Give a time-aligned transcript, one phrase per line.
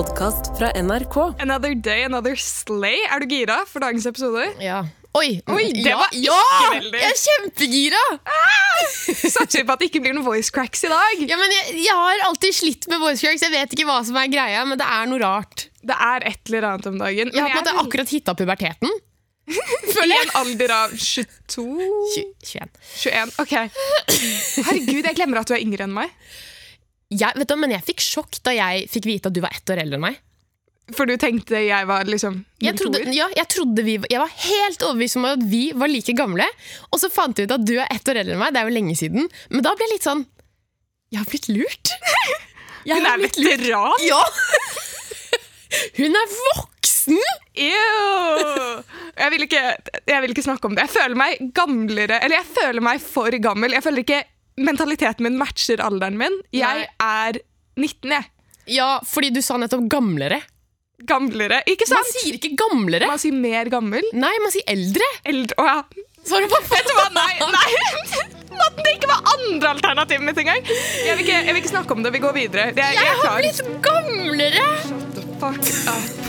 [0.00, 1.16] podkast fra NRK.
[1.44, 3.02] Another day, another slay.
[3.12, 4.46] Er du gira for dagens episode?
[4.62, 4.78] Ja.
[5.18, 6.70] Oi, Oi, det ja, var ikke ja!
[6.72, 7.00] veldig.
[7.02, 8.00] Jeg er kjempegira!
[9.34, 11.20] Satser på at det ikke blir noen voice cracks i dag.
[11.28, 13.44] Ja, men jeg, jeg har alltid slitt med voice cracks.
[13.44, 15.66] Jeg vet ikke hva som er greia, men det er noe rart.
[15.84, 17.34] Det er et eller annet om dagen.
[17.36, 19.00] Jeg har på en måte akkurat hitta puberteten.
[20.06, 21.66] I en alder av 22
[22.14, 22.72] 20, 21.
[23.04, 23.36] 21.
[23.42, 23.58] Ok.
[24.64, 26.16] Herregud, jeg glemmer at du er yngre enn meg.
[27.10, 29.70] Jeg, vet du, men jeg fikk sjokk da jeg fikk vite at du var ett
[29.72, 30.18] år eldre enn meg.
[30.94, 34.82] For du tenkte jeg var liksom Jeg trodde, ja, jeg, trodde vi, jeg var helt
[34.82, 36.46] overbevist om at vi var like gamle.
[36.90, 38.54] Og så fant jeg ut at du er ett år eldre enn meg.
[38.54, 39.30] Det er jo lenge siden.
[39.50, 40.24] Men da ble jeg litt sånn
[41.10, 41.94] Jeg har blitt lurt.
[42.86, 44.06] Jeg Hun er veteran!
[44.06, 44.22] Ja!
[46.00, 47.22] Hun er voksen!
[47.60, 48.82] Ew.
[49.18, 49.62] Jeg vil, ikke,
[50.08, 50.86] jeg vil ikke snakke om det.
[50.86, 53.74] Jeg føler meg gamlere Eller jeg føler meg for gammel.
[53.74, 54.20] Jeg føler ikke
[54.66, 56.36] mentaliteten min matcher alderen min.
[56.54, 57.40] Jeg er
[57.80, 58.28] 19, jeg.
[58.70, 60.42] Ja, fordi du sa nettopp gamlere.
[61.08, 61.62] Gamlere.
[61.70, 62.04] Ikke sant?
[62.04, 63.08] Man sier ikke gamlere.
[63.08, 64.04] Man sier mer gammel.
[64.12, 65.06] Nei, man sier eldre.
[65.24, 65.78] Eldre Å ja.
[66.28, 67.06] Sorry, Vet du hva?
[67.16, 67.32] Nei!
[67.40, 67.70] nei.
[68.60, 70.60] At det ikke var andre alternativet mitt engang.
[70.68, 72.12] Jeg vil, ikke, jeg vil ikke snakke om det.
[72.12, 72.68] Vi går videre.
[72.76, 73.40] Jeg, jeg, Jeg er har klar.
[73.40, 74.66] blitt gamlere!
[74.84, 76.19] Shut the Fuck up.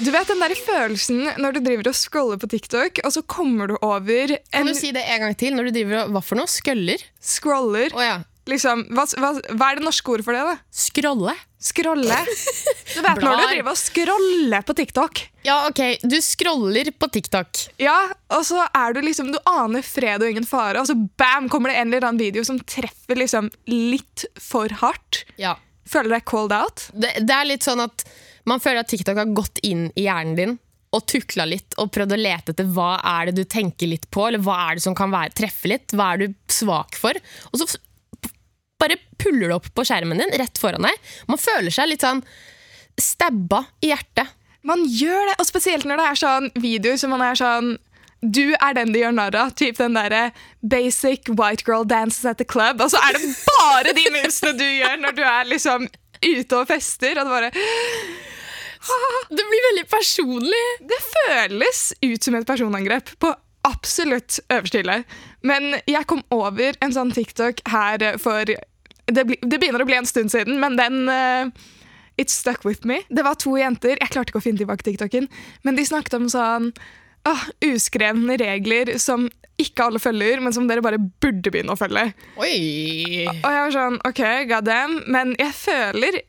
[0.00, 3.68] Du vet den der følelsen når du driver og scroller på TikTok, og så kommer
[3.68, 6.40] du over Kan du si det en gang til når du driver og Hva for
[6.40, 6.48] noe?
[6.48, 7.02] Skøller?
[7.20, 8.14] scroller Oh, ja.
[8.48, 10.44] liksom, hva, hva, hva er det norske ordet for det?
[10.48, 10.54] da?
[10.72, 11.34] Skrolle?
[11.60, 12.16] Scrolle.
[12.90, 15.20] Du vet når du driver og scroller på TikTok.
[15.46, 15.80] Ja, ok.
[16.02, 17.60] Du scroller på TikTok.
[17.78, 17.98] Ja,
[18.34, 21.70] og så er du liksom, du aner fred og ingen fare, og så bam, kommer
[21.70, 25.22] det en eller annen video som treffer liksom litt for hardt.
[25.38, 25.54] Ja.
[25.86, 26.88] Føler deg called out?
[26.90, 28.02] Det, det er litt sånn at
[28.50, 30.58] man føler at TikTok har gått inn i hjernen din
[30.90, 34.26] og tukla litt og prøvd å lete etter hva er det du tenker litt på,
[34.26, 37.14] eller hva er det som kan være, treffe litt, hva er du svak for?
[37.52, 37.68] Og så
[38.80, 41.12] bare puller det opp på skjermen din rett foran deg.
[41.30, 42.24] Man føler seg litt sånn
[43.00, 44.32] stabba i hjertet.
[44.66, 47.76] Man gjør det, og spesielt når det er sånn videoer som man er sånn
[48.20, 49.52] du er den de gjør narr av.
[49.56, 50.26] Typ den derre
[50.60, 52.82] basic white girl dances at the club.
[52.84, 55.86] Og så er det bare de musene du gjør når du er liksom
[56.20, 57.16] ute og fester.
[57.16, 57.52] Og det bare
[59.30, 60.64] Det blir veldig personlig.
[60.90, 63.32] Det føles ut som et personangrep på
[63.68, 65.02] absolutt øverste hylle.
[65.46, 68.48] Men jeg kom over en sånn TikTok her for
[69.10, 71.50] Det, det begynner å bli en stund siden, men den uh,
[72.20, 73.00] It stuck with me.
[73.08, 73.96] Det var to jenter.
[73.96, 75.26] Jeg klarte ikke å finne tilbake TikToken,
[75.64, 76.68] men de snakket om sånn
[77.28, 79.24] ah, uskrevne regler som
[79.60, 82.10] ikke alle følger, men som dere bare burde begynne å følge.
[82.40, 83.26] Oi.
[83.28, 86.20] Og jeg var sånn, ok, god damn, men jeg føler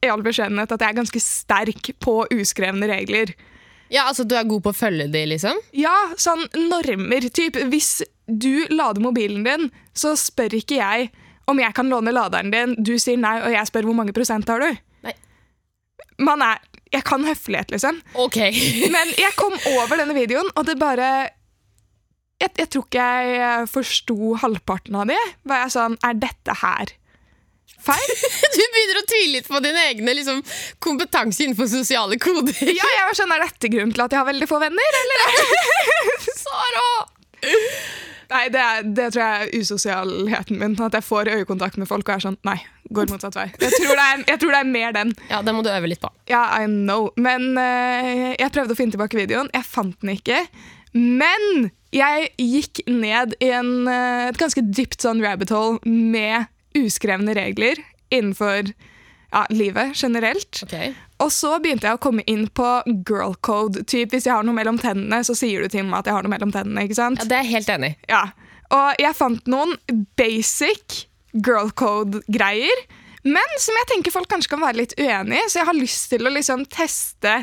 [0.00, 3.34] i all beskjedenhet at jeg er ganske sterk på uskrevne regler.
[3.90, 5.58] Ja, altså Du er god på å følge de, liksom?
[5.76, 7.26] Ja, sånn normer.
[7.34, 8.00] Typ, hvis
[8.30, 9.68] du lader mobilen din,
[9.98, 11.10] så spør ikke jeg
[11.50, 12.76] om jeg kan låne laderen din.
[12.78, 14.78] Du sier nei, og jeg spør hvor mange prosent har du.
[15.06, 15.16] Nei.
[16.22, 16.62] Man er,
[16.94, 17.98] jeg kan høflighet, liksom.
[18.14, 18.38] Ok.
[18.94, 21.10] Men jeg kom over denne videoen, og det bare
[22.40, 25.20] Jeg, jeg tror ikke jeg forsto halvparten av det.
[25.44, 26.94] Var jeg sånn Er dette her
[27.84, 28.12] feil?
[28.56, 30.42] Du begynner å tvile litt på din egne liksom,
[30.82, 32.56] kompetanse innenfor sosiale koder.
[32.80, 35.42] Ja, jeg var sånn Er dette grunnen til at jeg har veldig få venner, eller?
[36.44, 36.86] Sara!
[38.30, 40.76] Nei, det, er, det tror jeg er usosialheten min.
[40.86, 42.60] At jeg får øyekontakt med folk og er sånn Nei,
[42.94, 43.48] går motsatt vei.
[43.58, 45.10] Jeg tror det er, tror det er mer den.
[45.32, 46.12] Ja, det må du øve litt på.
[46.30, 47.08] Ja, I know.
[47.18, 49.50] Men uh, jeg prøvde å finne tilbake videoen.
[49.56, 50.44] Jeg fant den ikke.
[50.94, 56.46] Men jeg gikk ned i en, eh, et ganske dypt sånn rabbit hole med
[56.78, 58.70] uskrevne regler innenfor
[59.30, 60.62] ja, livet generelt.
[60.66, 60.92] Okay.
[61.22, 62.68] Og så begynte jeg å komme inn på
[63.06, 63.84] girl code.
[63.86, 66.26] Typ, hvis jeg har noe mellom tennene, så sier du til meg at jeg har
[66.26, 66.86] noe mellom tennene.
[66.86, 67.22] ikke sant?
[67.22, 67.92] Ja, Det er jeg helt enig.
[68.10, 68.24] Ja.
[68.74, 69.76] Og jeg fant noen
[70.18, 71.04] basic
[71.46, 72.84] girl code-greier,
[73.22, 76.06] men som jeg tenker folk kanskje kan være litt uenig i, så jeg har lyst
[76.10, 77.34] til å liksom teste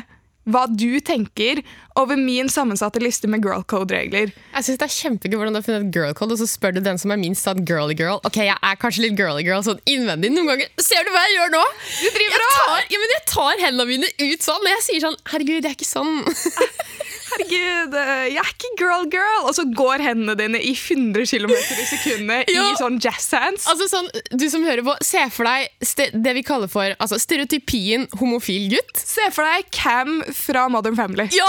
[0.48, 1.60] hva du tenker
[1.98, 4.30] over min sammensatte liste med girl code-regler.
[4.54, 6.76] Jeg synes Det er kjempegøy hvordan du har funnet et girl code, og så spør
[6.76, 8.20] du den som er minst sånn girly girl.
[8.28, 10.70] Ok, jeg er kanskje litt girly girl sånn innvendig noen ganger.
[10.82, 11.64] Ser du hva jeg gjør nå?
[11.98, 15.04] Du driver Jeg tar, ja, men jeg tar hendene mine ut sånn, og jeg sier
[15.08, 16.22] sånn Herregud, det er ikke sånn.
[17.38, 19.44] Herregud, eh, jeg er ikke girl-girl!
[19.46, 23.68] Og så går hendene dine i 100 km i sekundet i sånn jazz hands.
[23.70, 25.70] Altså sånn, Du som hører på, se for deg
[26.18, 28.98] det vi kaller for altså, stereotypien homofil gutt.
[28.98, 31.28] Se for deg Cam fra Modern Family.
[31.36, 31.48] Ja!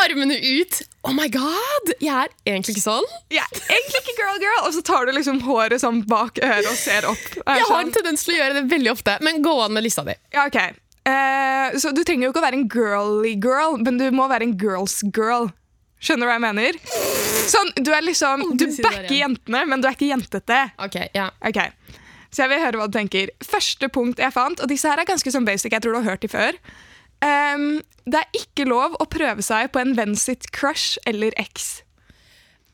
[0.00, 0.78] Armene ut.
[1.04, 1.90] Oh my god!
[2.00, 3.08] Jeg er egentlig ikke sånn.
[3.32, 6.78] Jeg er egentlig ikke girl-girl, og så tar du liksom håret sånn bak øret og
[6.78, 7.26] ser opp.
[7.36, 9.74] Jeg Jeg har en sånn, tendens til å gjøre det veldig ofte, men gå an
[9.76, 10.14] med lista di.
[10.32, 10.60] ja, ok.
[11.10, 14.46] Eh, så du trenger jo ikke å være en girly girl, men du må være
[14.48, 15.50] en girls girl.
[16.00, 16.78] Skjønner du hva jeg mener?
[17.50, 20.60] Sånn, Du er liksom, du backer jentene, men du er ikke jentete.
[20.80, 21.28] Ok, ja.
[21.44, 21.60] Ok,
[22.30, 23.32] Så jeg vil høre hva du tenker.
[23.44, 26.12] Første punkt jeg fant, og disse her er ganske sånn basic, jeg tror du har
[26.12, 26.56] hørt de før.
[27.26, 31.82] Ehm, det er ikke lov å prøve seg på en venn sitt crush eller ex.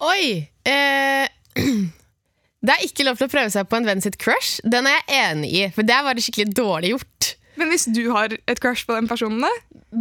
[0.05, 0.47] Oi!
[0.69, 1.27] Eh,
[2.67, 4.61] det er ikke lov til å prøve seg på en venn sitt crush.
[4.63, 7.16] Den er jeg enig i, for det bare skikkelig dårlig gjort.
[7.57, 9.51] Men hvis du har et crush på den personen, da?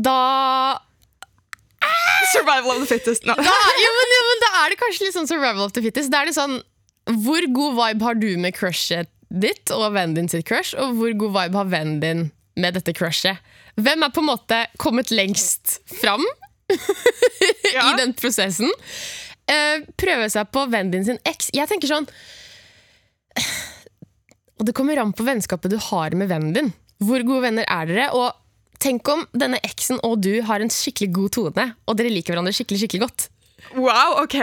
[0.09, 0.79] Da
[2.33, 3.25] Survival of the fittest.
[3.27, 3.35] No.
[3.37, 3.43] da,
[3.79, 6.09] jo, men, jo, men da er det kanskje litt sånn survival of the fittest.
[6.11, 6.57] Da er det sånn,
[7.21, 11.13] Hvor god vibe har du med crushet ditt og vennen din sitt crush, og hvor
[11.21, 12.23] god vibe har vennen din
[12.57, 13.37] med dette crushet?
[13.77, 16.23] Hvem er på en måte kommet lengst fram
[17.75, 17.91] Ja.
[17.91, 18.71] i den prosessen?
[19.51, 21.51] Eh, prøve seg på vennen din sin eks.
[21.53, 22.07] Jeg tenker sånn
[24.57, 26.71] Og det kommer an på vennskapet du har med vennen din.
[27.03, 28.07] Hvor gode venner er dere?
[28.15, 28.31] Og
[28.81, 32.53] tenk om denne eksen og du har en skikkelig god tone, og dere liker hverandre
[32.55, 33.27] skikkelig, skikkelig godt.
[33.75, 34.37] Wow, ok.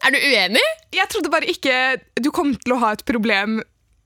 [0.00, 0.62] Er du uenig?
[0.94, 1.74] Jeg trodde bare ikke
[2.22, 3.60] du kom til å ha et problem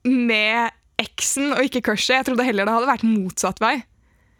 [0.05, 2.19] med eksen og ikke crushet.
[2.19, 3.77] Jeg trodde heller det hadde vært motsatt vei.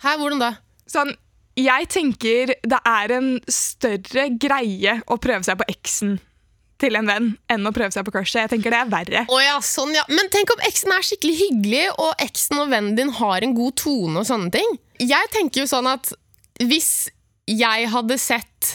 [0.04, 0.52] Hæ, hvordan da?
[0.92, 1.13] Sånn,
[1.56, 6.18] jeg tenker det er en større greie å prøve seg på eksen
[6.81, 8.44] til en venn enn å prøve seg på crushet.
[8.45, 9.24] Jeg tenker det er verre.
[9.31, 10.04] Oh ja, sånn ja.
[10.12, 13.77] Men tenk om eksen er skikkelig hyggelig, og eksen og vennen din har en god
[13.80, 14.77] tone og sånne ting.
[15.00, 16.12] Jeg tenker jo sånn at
[16.62, 17.10] hvis
[17.51, 18.69] jeg hadde sett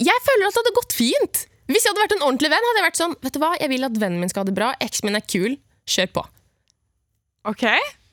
[0.00, 1.42] Jeg føler at det hadde gått fint.
[1.68, 3.70] Hvis jeg hadde vært en ordentlig venn, hadde jeg vært sånn Vet du hva, jeg
[3.72, 4.70] vil at vennen min skal ha det bra.
[4.84, 5.58] Eksen min er kul.
[5.88, 6.24] Kjør på.
[7.52, 7.66] Ok?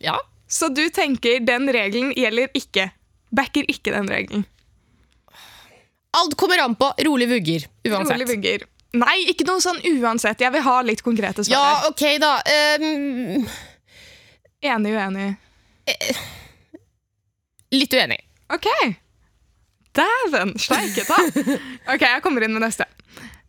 [0.03, 0.17] Ja.
[0.51, 2.89] Så du tenker den regelen gjelder ikke.
[3.31, 4.43] Backer ikke den regelen.
[6.19, 8.17] Alt kommer an på rolig vugger, uansett.
[8.17, 8.65] Rolig vugger.
[8.99, 10.41] Nei, ikke noe sånn uansett.
[10.43, 11.53] Jeg vil ha litt konkrete svar.
[11.55, 12.31] Ja, ok, da.
[12.81, 13.45] Um,
[14.61, 15.29] Enig, uenig.
[17.71, 18.19] litt uenig.
[18.53, 18.67] Ok.
[19.95, 21.17] Dæven steike ta.
[21.93, 22.85] Ok, jeg kommer inn med neste.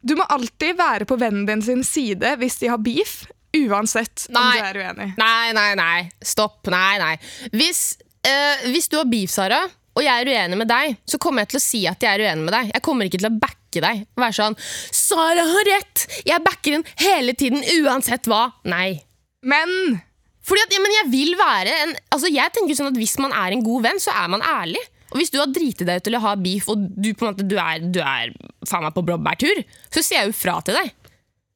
[0.02, 3.20] Du må alltid være på vennen din sin side hvis de har beef,
[3.54, 5.12] uansett om du er uenig.
[5.20, 5.98] Nei, nei, nei.
[6.24, 6.66] Stopp.
[6.72, 7.14] Nei, nei.
[7.54, 7.82] Hvis,
[8.26, 9.60] uh, hvis du har beef, Sara,
[9.92, 12.30] og jeg er uenig med deg, så kommer jeg til å si at jeg er
[12.30, 12.72] uenig med deg.
[12.72, 14.06] Jeg kommer ikke til å backe deg.
[14.20, 14.56] Være sånn
[14.92, 16.06] 'Sara har rett!
[16.26, 18.52] Jeg backer den hele tiden, uansett hva'.
[18.64, 19.00] Nei.
[19.42, 20.02] Men
[20.42, 23.30] Fordi at, ja, men jeg vil være en Altså jeg tenker sånn at Hvis man
[23.30, 24.82] er en god venn, så er man ærlig.
[25.12, 27.34] Og Hvis du har driti deg ut til å ha beef, og du på en
[27.34, 28.32] måte du er, du er
[28.66, 30.92] faen meg på blåbærtur, så sier jeg jo fra til deg.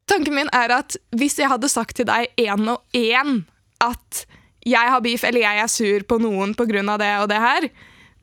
[0.07, 3.45] tanken min er at hvis jeg hadde sagt til deg én og én
[3.83, 4.27] at
[4.67, 6.97] jeg har beef eller jeg er sur på noen pga.
[6.99, 7.69] det og det her,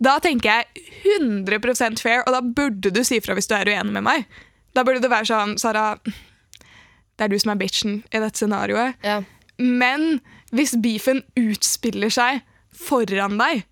[0.02, 0.88] da tenker jeg
[1.20, 4.26] 100% fair, og da burde du si fra hvis du er uenig med meg.
[4.74, 8.98] Da burde det være sånn Sara, det er du som er bitchen i dette scenarioet.
[9.06, 9.20] Ja.
[9.62, 10.20] Men
[10.54, 12.42] hvis beefen utspiller seg
[12.74, 13.64] foran deg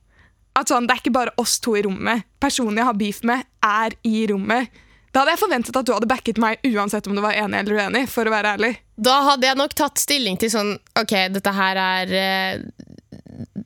[0.59, 2.25] at sånn, Det er ikke bare oss to i rommet.
[2.43, 4.67] Personen jeg har beef med, er i rommet.
[5.11, 7.79] Da hadde jeg forventet at du hadde backet meg uansett om du var enig eller
[7.79, 8.09] uenig.
[8.11, 8.73] for å være ærlig.
[8.99, 12.61] Da hadde jeg nok tatt stilling til sånn Ok, dette her er eh,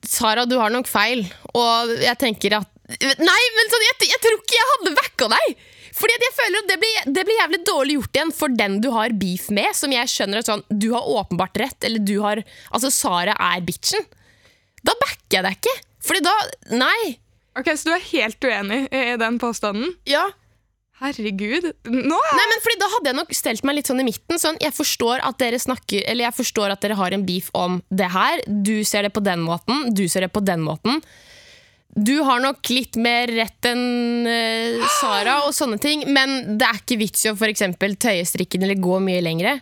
[0.09, 1.25] Sara, du har nok feil.
[1.53, 5.55] Og jeg tenker at Nei, men sånn, jeg, jeg tror ikke jeg hadde backa deg!
[5.95, 8.73] Fordi at jeg føler at det blir, det blir jævlig dårlig gjort igjen for den
[8.83, 9.71] du har beef med.
[9.77, 13.63] Som jeg skjønner at sånn, Du har åpenbart rett, eller du har Altså, Sara er
[13.65, 14.03] bitchen.
[14.85, 15.75] Da backer jeg deg ikke.
[16.05, 16.33] Fordi da
[16.75, 17.15] Nei.
[17.55, 19.95] Ok, Så du er helt uenig i den påstanden?
[20.09, 20.27] Ja.
[21.01, 21.65] Herregud.
[21.91, 24.39] Nå Nei, men fordi Da hadde jeg nok stelt meg litt sånn i midten.
[24.39, 27.81] Sånn, jeg forstår at dere snakker Eller jeg forstår at dere har en beef om
[27.91, 28.43] det her.
[28.47, 31.03] Du ser det på den måten, du ser det på den måten.
[31.95, 36.81] Du har nok litt mer rett enn uh, Sara og sånne ting, men det er
[36.81, 39.53] ikke vits i å for eksempel tøye strikken eller gå mye lengre.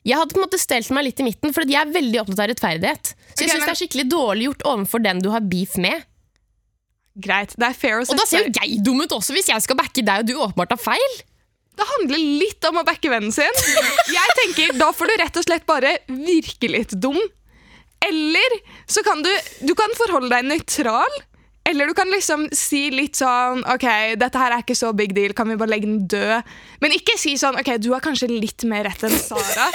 [0.00, 2.40] Jeg hadde på en måte stelt meg litt i midten, for jeg er veldig opptatt
[2.40, 3.10] av rettferdighet.
[3.12, 5.76] Så jeg okay, synes men- det er skikkelig dårlig gjort overfor den du har beef
[5.76, 6.06] med.
[7.22, 9.50] Greit, det er fair å Og da ser sette jo jeg dum ut også, hvis
[9.52, 11.18] jeg skal backe deg og du åpenbart har feil.
[11.80, 13.60] Det handler litt om å backe vennen sin.
[14.12, 17.16] Jeg tenker, Da får du rett og slett bare virke litt dum.
[18.04, 18.56] Eller
[18.88, 19.30] så kan du,
[19.64, 21.16] du kan forholde deg nøytral.
[21.68, 23.84] Eller du kan liksom si litt sånn OK,
[24.18, 26.48] dette her er ikke så big deal, kan vi bare legge den død?
[26.82, 29.68] Men ikke si sånn OK, du har kanskje litt mer rett enn Sara.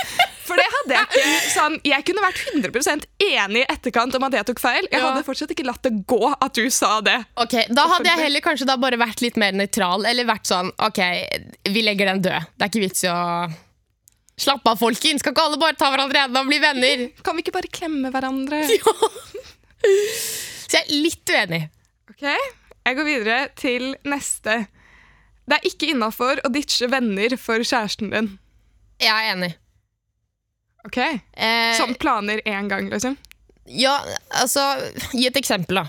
[0.45, 1.35] For det hadde jeg ikke.
[1.53, 4.83] Sånn, jeg kunne vært 100% enig i etterkant om at jeg tok feil.
[4.91, 5.07] Jeg Ja.
[5.11, 7.15] hadde fortsatt ikke latt det gå at du sa det.
[7.37, 10.71] Ok, Da hadde jeg heller kanskje da bare vært litt mer nøytral, eller vært sånn
[10.79, 10.99] Ok,
[11.69, 12.49] vi legger den død.
[12.57, 13.21] Det er ikke vits i å
[14.37, 15.21] Slapp av, folkens!
[15.23, 17.05] Skal ikke alle bare ta hverandre i hendene og bli venner?
[17.23, 18.65] Kan vi ikke bare klemme hverandre?
[20.65, 21.61] Så jeg er litt uenig.
[22.09, 22.23] Ok,
[22.85, 24.55] jeg går videre til neste.
[25.45, 28.31] Det er ikke innafor å ditche venner for kjæresten din.
[29.01, 29.51] Jeg er enig.
[30.85, 33.15] Ok, Eh, Sånn planer én gang, liksom.
[33.65, 33.95] ja,
[34.29, 34.61] altså
[35.13, 35.85] Gi et eksempel, da.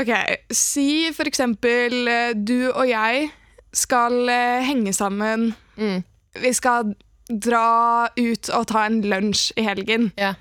[0.00, 0.10] Ok,
[0.54, 3.28] Si for eksempel eh, du og jeg
[3.76, 5.50] skal eh, henge sammen.
[5.76, 6.00] Mm.
[6.40, 6.94] Vi skal
[7.30, 10.08] dra ut og ta en lunsj i helgen.
[10.18, 10.32] Ja.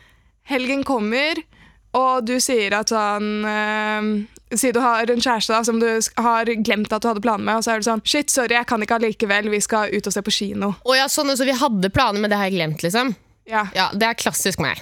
[0.50, 1.38] Helgen kommer,
[1.98, 4.10] og du sier at sånn eh,
[4.50, 7.60] Si du har en kjæreste da, som du har glemt at du hadde planer med,
[7.60, 9.50] og så er du sånn Shit, sorry, jeg kan ikke allikevel.
[9.54, 10.72] Vi skal ut og se på kino.
[10.82, 13.14] Å ja, sånn, altså, vi hadde planer, men det har jeg glemt, liksom.
[13.50, 14.82] Ja, Ja, Det er klassisk meg.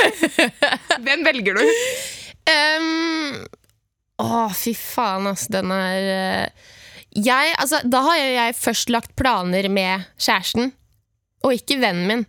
[1.04, 1.64] Hvem velger du?
[2.44, 3.40] Um,
[4.20, 5.52] å, fy faen, altså.
[5.56, 6.68] Den er eh,
[7.14, 10.74] jeg, altså, Da har jeg først lagt planer med kjæresten,
[11.44, 12.28] og ikke vennen min.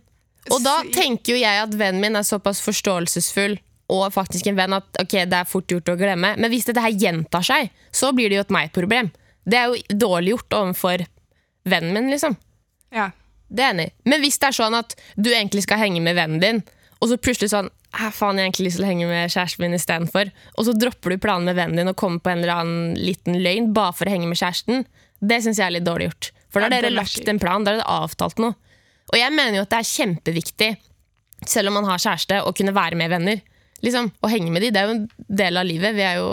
[0.52, 3.56] Og da tenker jo jeg at vennen min er såpass forståelsesfull
[3.92, 6.32] og faktisk en venn at ok, det er fort gjort å glemme.
[6.40, 9.12] Men hvis dette her gjentar seg, så blir det jo et meg-problem.
[9.46, 11.04] Det er jo dårlig gjort overfor
[11.70, 12.34] vennen min, liksom.
[12.94, 13.10] Ja.
[13.46, 13.90] Det er enig.
[14.04, 16.62] Men hvis det er sånn at du egentlig skal henge med vennen din,
[16.98, 19.62] og så plutselig sånn «Hæ, faen, jeg har egentlig lyst til å henge med kjæresten
[19.62, 22.58] min istedenfor, og så dropper du planen med vennen din og kommer på en eller
[22.58, 24.82] annen liten løgn bare for å henge med kjæresten,
[25.22, 26.30] det syns jeg er litt dårlig gjort.
[26.52, 28.56] For da har dere er lagt en plan, da har dere avtalt noe.
[29.12, 30.70] Og jeg mener jo at det er kjempeviktig,
[31.46, 33.40] selv om man har kjæreste, å kunne være med venner.
[33.86, 35.06] Liksom, Å henge med de, det er jo en
[35.40, 35.94] del av livet.
[35.96, 36.28] Vi er jo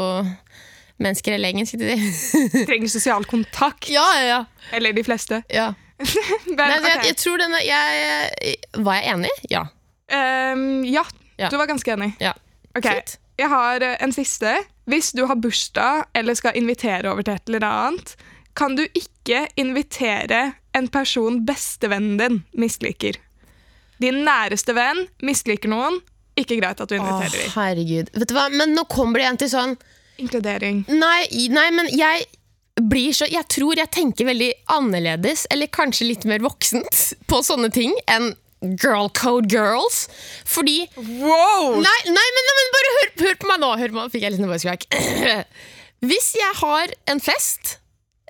[1.04, 2.66] mennesker hele gjengen, skal jeg.
[2.68, 3.88] Trenger sosial kontakt.
[3.94, 4.42] Ja, ja, ja.
[4.76, 5.44] Eller de fleste.
[5.54, 5.72] ja.
[6.04, 9.30] Men, Nei, jeg, jeg tror denne jeg, Var jeg enig?
[9.54, 9.62] Ja.
[10.12, 11.04] Um, ja,
[11.40, 11.48] Ja.
[11.54, 12.10] du var ganske enig.
[12.20, 12.34] ja.
[12.76, 13.14] Ok, Fint.
[13.38, 14.52] Jeg har eh, en siste.
[14.90, 18.16] Hvis du har bursdag eller skal invitere over til et eller annet,
[18.58, 20.42] kan du ikke invitere
[20.76, 23.18] en person bestevennen din misliker.
[24.02, 26.02] Din næreste venn misliker noen.
[26.44, 27.50] Ikke greit at du inviterer dem.
[27.56, 28.14] herregud.
[28.14, 28.48] Vet du hva?
[28.54, 29.76] Men nå kommer det igjen til sånn
[30.22, 30.84] Inkludering.
[30.94, 32.28] Nei, nei men jeg
[32.90, 37.70] blir så Jeg tror jeg tenker veldig annerledes, eller kanskje litt mer voksent, på sånne
[37.74, 38.34] ting enn
[38.80, 40.08] girl code girls.
[40.48, 41.80] Fordi Wow!
[41.84, 43.72] Nei, nei, men, nei, men bare hør, hør på meg nå!
[43.82, 44.88] Hør på meg, fikk jeg litt voice crack.
[46.10, 47.78] Hvis jeg har en fest,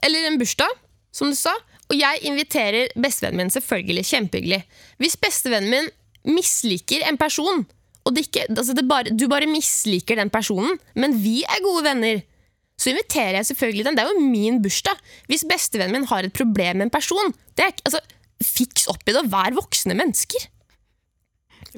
[0.05, 0.82] eller en bursdag,
[1.13, 1.53] som du sa,
[1.89, 4.62] og jeg inviterer bestevennen min, selvfølgelig, kjempehyggelig.
[5.01, 7.65] Hvis bestevennen min misliker en person,
[8.03, 11.86] og det ikke, altså det bare, du bare misliker den personen, men vi er gode
[11.86, 12.24] venner,
[12.79, 13.98] så inviterer jeg selvfølgelig den.
[13.98, 14.98] Det er jo min bursdag.
[15.29, 18.01] Hvis bestevennen min har et problem med en person, det er, altså,
[18.43, 20.50] fiks opp i det og vær voksne mennesker.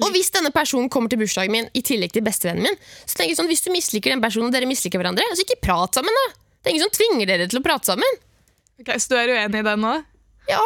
[0.02, 3.32] Og hvis denne personen kommer til bursdagen min i tillegg til bestevennen min, så tenker
[3.32, 6.18] jeg sånn, hvis du misliker den personen og dere misliker hverandre, så ikke prat sammen,
[6.20, 6.26] da.
[6.58, 8.18] Det er ingen som tvinger dere til å prate sammen.
[8.82, 9.92] Ok, så du er uenig i det nå?
[10.50, 10.64] Ja.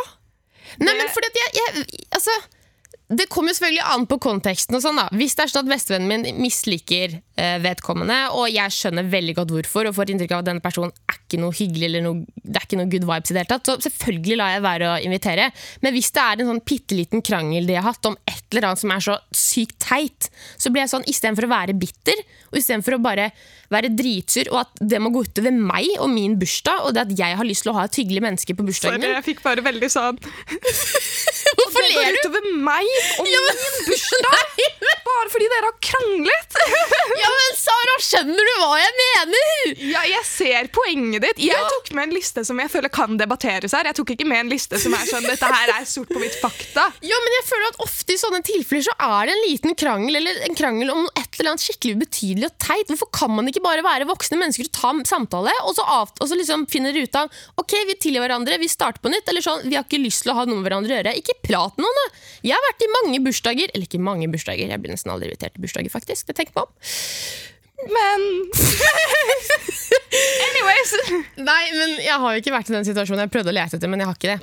[0.81, 2.33] Nei, men fordi at jeg, jeg Altså,
[3.11, 4.77] det kommer jo selvfølgelig an på konteksten.
[4.79, 5.09] og sånn da.
[5.19, 9.55] Hvis det er sånn at bestevennen min misliker eh, vedkommende, og jeg skjønner veldig godt
[9.57, 12.59] hvorfor, og får inntrykk av at denne personen er ikke noe hyggelig eller noe, det
[12.61, 14.99] er ikke noe good vibes i det hele tatt, så selvfølgelig lar jeg være å
[15.07, 15.47] invitere.
[15.87, 18.67] Men hvis det er en sånn bitte liten krangel de har hatt om et eller
[18.73, 22.19] annet som er så sykt teit, så blir jeg sånn, istedenfor å være bitter,
[22.51, 23.31] og istedenfor å bare
[23.71, 27.13] være dritsur, og at det må gå utover meg og min bursdag, og det at
[27.21, 29.63] jeg har lyst til å ha et hyggelig menneske på bursdagen min jeg fikk bare
[29.63, 30.19] veldig sånn
[31.61, 32.19] Hvorfor Det går ler du?
[32.19, 32.89] utover meg
[33.21, 34.65] og min bursdag!
[35.11, 36.59] Bare fordi dere har kranglet!
[37.21, 39.73] Ja, men Sara, skjønner du hva jeg mener?
[39.91, 41.43] Ja, jeg ser poenget ditt.
[41.43, 43.89] Jeg tok med en liste som jeg føler kan debatteres her.
[43.91, 46.39] Jeg tok ikke med en liste som er sånn Dette her er sort på hvitt
[46.41, 46.87] fakta.
[47.07, 50.21] Ja, men jeg føler at ofte i sånne tilfeller så er det en liten krangel
[50.21, 52.91] eller en krangel om et eller annet skikkelig ubetydelig og teit.
[52.91, 56.31] Hvorfor kan man ikke bare være voksne mennesker og ta samtale, og så, av, og
[56.31, 59.65] så liksom finner ut av ok, vi tilgir hverandre, vi starter på nytt, eller sånn,
[59.69, 61.15] vi har ikke lyst til å ha noe med hverandre å gjøre.
[61.21, 62.27] Ikke prat med noen, da.
[62.51, 65.57] Jeg har vært i mange bursdager, eller ikke mange bursdager, jeg blir nesten aldri invitert
[65.57, 66.29] til bursdager, faktisk.
[66.29, 66.75] Det tenker jeg på om.
[67.89, 68.27] Men
[70.47, 70.93] Anyways.
[71.41, 73.25] Nei, men jeg har jo ikke vært i den situasjonen.
[73.25, 74.41] Jeg prøvde å lete etter, men jeg har ikke det.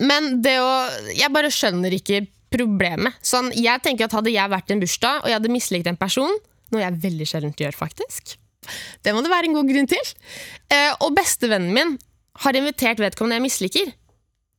[0.00, 0.70] Men det å
[1.16, 3.18] Jeg bare skjønner ikke problemet.
[3.24, 5.98] Sånn, jeg tenker at Hadde jeg vært i en bursdag og jeg hadde mislikt en
[6.00, 6.32] person,
[6.72, 8.36] noe jeg veldig sjelden gjør, faktisk
[9.04, 10.12] Det må det være en god grunn til.
[10.70, 11.96] Eh, og bestevennen min
[12.44, 13.90] har invitert vedkommende jeg misliker.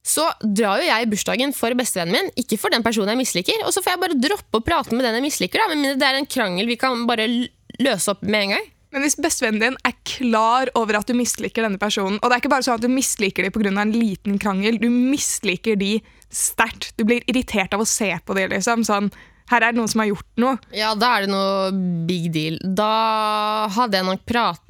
[0.04, 3.64] Så drar jo jeg i bursdagen for bestevennen min, ikke for den personen jeg misliker.
[3.64, 6.02] Og så får jeg bare droppe å prate med den jeg misliker, da, med mindre
[6.02, 7.30] det er en krangel vi kan bare
[7.84, 8.70] løse opp med en gang.
[8.94, 12.44] Men hvis bestevennen din er klar over at du misliker denne personen, og det er
[12.44, 13.72] ikke bare sånn at du misliker dem pga.
[13.82, 15.96] en liten krangel, du misliker de
[16.30, 16.92] sterkt.
[16.98, 18.54] Du blir irritert av å se på dem.
[18.54, 18.86] Liksom.
[18.86, 19.10] Sånn,
[19.50, 20.60] her er det noen som har gjort noe.
[20.78, 21.72] Ja, da er det noe
[22.06, 22.60] big deal.
[22.62, 24.62] Da hadde jeg nok prat...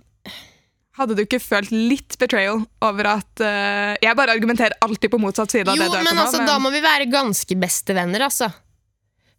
[0.94, 5.50] Hadde du ikke følt litt betrayal over at uh, Jeg bare argumenterer alltid på motsatt
[5.50, 6.26] side av Jo, det du er men på nå.
[6.28, 8.52] altså, da må vi være ganske bestevenner, altså.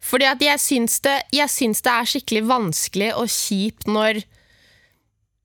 [0.05, 4.21] Fordi at jeg syns det, jeg syns det er skikkelig vanskelig og kjipt når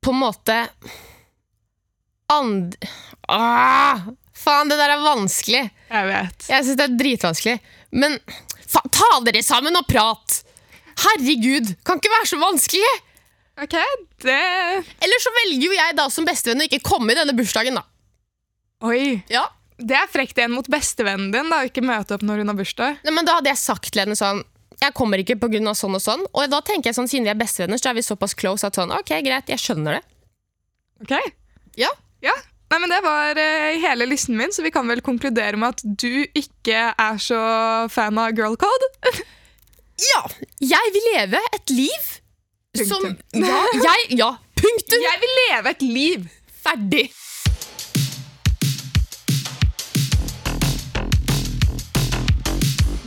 [0.05, 0.57] på en måte
[2.33, 2.77] and...
[3.31, 5.65] Ah, faen, det der er vanskelig.
[5.91, 6.49] Jeg vet.
[6.51, 7.57] Jeg syns det er dritvanskelig.
[7.95, 8.17] Men
[8.71, 10.41] fa ta dere sammen og prat!
[11.01, 12.91] Herregud, kan ikke være så vanskelig!
[13.61, 13.75] Ok,
[14.25, 14.37] det
[15.05, 17.85] Eller så velger jo jeg da som bestevenn å ikke komme i denne bursdagen, da.
[18.89, 19.21] Oi.
[19.33, 19.47] Ja.
[19.81, 22.59] Det er frekt igjen mot bestevennen din, da, å ikke møte opp når hun har
[22.59, 22.99] bursdag.
[23.05, 24.43] Nei, men Da hadde jeg sagt til henne sånn
[24.81, 25.75] Jeg kommer ikke pga.
[25.77, 26.23] sånn og sånn.
[26.33, 28.79] Og da tenker jeg sånn, siden vi er bestevenner, så er vi såpass close at
[28.79, 30.05] sånn, ok, greit, jeg skjønner det.
[31.05, 31.17] Ok?
[31.81, 31.91] Ja.
[32.25, 32.37] Ja.
[32.71, 35.83] Nei, men Det var uh, hele listen min, så vi kan vel konkludere med at
[35.85, 37.41] du ikke er så
[37.91, 38.91] fan av girl code.
[40.01, 40.23] Ja,
[40.65, 42.05] jeg vil leve et liv
[42.89, 43.03] som
[43.37, 45.03] Ja, jeg, ja punktum!
[45.09, 46.29] Jeg vil leve et liv!
[46.61, 47.11] Ferdig.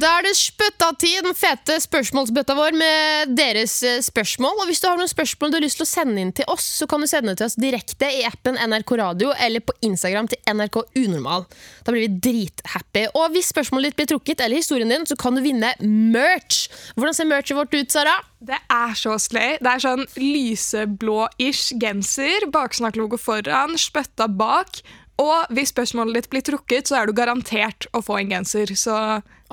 [0.04, 4.58] Da er det spøtta-tid, den fete spørsmålsbøtta vår med deres eh, spørsmål.
[4.60, 6.66] Og Hvis du har noen spørsmål du har lyst til å sende inn til oss,
[6.82, 10.28] så kan du sende det til oss direkte i appen NRK Radio eller på Instagram
[10.28, 11.46] til NRK Unormal.
[11.88, 13.06] Da blir vi drithappy.
[13.16, 16.66] Og hvis spørsmålet ditt blir trukket, eller historien din, så kan du vinne merch.
[16.98, 18.18] Hvordan ser merchet vårt ut, Sara?
[18.44, 19.56] Det er så slay.
[19.64, 24.84] Det er sånn lyseblå-ish genser, baksnakklogo foran, spytta bak.
[25.22, 28.74] Og hvis spørsmålet ditt blir trukket, så er du garantert å få en genser.
[28.76, 28.98] Så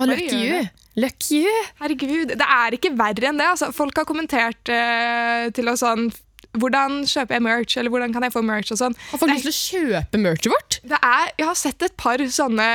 [0.00, 0.64] Oh, lucky you.
[0.96, 1.56] Lucky you.
[1.80, 3.46] Herregud, det er ikke verre enn det.
[3.52, 6.10] Altså, folk har kommentert uh, til oss sånn
[6.58, 8.72] Hvordan kjøper jeg merch, eller hvordan kan jeg få merch?
[8.74, 8.96] og sånn.
[9.12, 10.78] Har folk lyst til å kjøpe merchet vårt?
[10.82, 12.66] Det er, jeg har sett et par sånne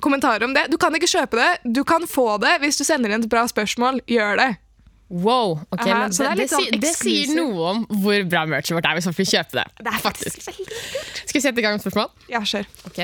[0.00, 0.62] kommentarer om det.
[0.72, 3.44] Du kan ikke kjøpe det, du kan få det hvis du sender inn et bra
[3.50, 4.00] spørsmål.
[4.08, 4.48] Gjør det.
[5.10, 8.44] Wow, ok, Aha, men det det, det, sånn sier, det sier noe om hvor bra
[8.48, 9.66] merchet vårt er hvis folk vil kjøpe det.
[9.82, 10.72] Det er faktisk kult.
[11.26, 12.12] Skal vi sette i gang med spørsmål?
[12.30, 12.70] Ja, kjør.
[12.86, 13.02] Ok.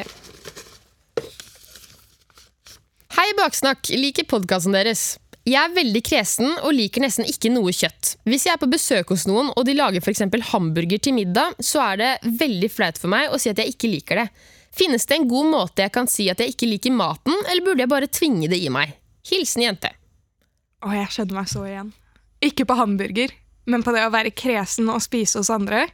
[3.16, 3.88] Hei, Baksnakk.
[3.96, 5.14] Liker podkasten deres.
[5.48, 8.10] Jeg er veldig kresen og liker nesten ikke noe kjøtt.
[8.28, 11.80] Hvis jeg er på besøk hos noen og de lager eksempel hamburger til middag, så
[11.94, 14.26] er det veldig flaut for meg å si at jeg ikke liker det.
[14.68, 17.86] Finnes det en god måte jeg kan si at jeg ikke liker maten, eller burde
[17.86, 18.92] jeg bare tvinge det i meg?
[19.30, 19.94] Hilsen jente.
[20.84, 21.94] Å, jeg kjenner meg så igjen.
[22.44, 23.32] Ikke på hamburger,
[23.64, 25.86] men på det å være kresen og spise hos andre.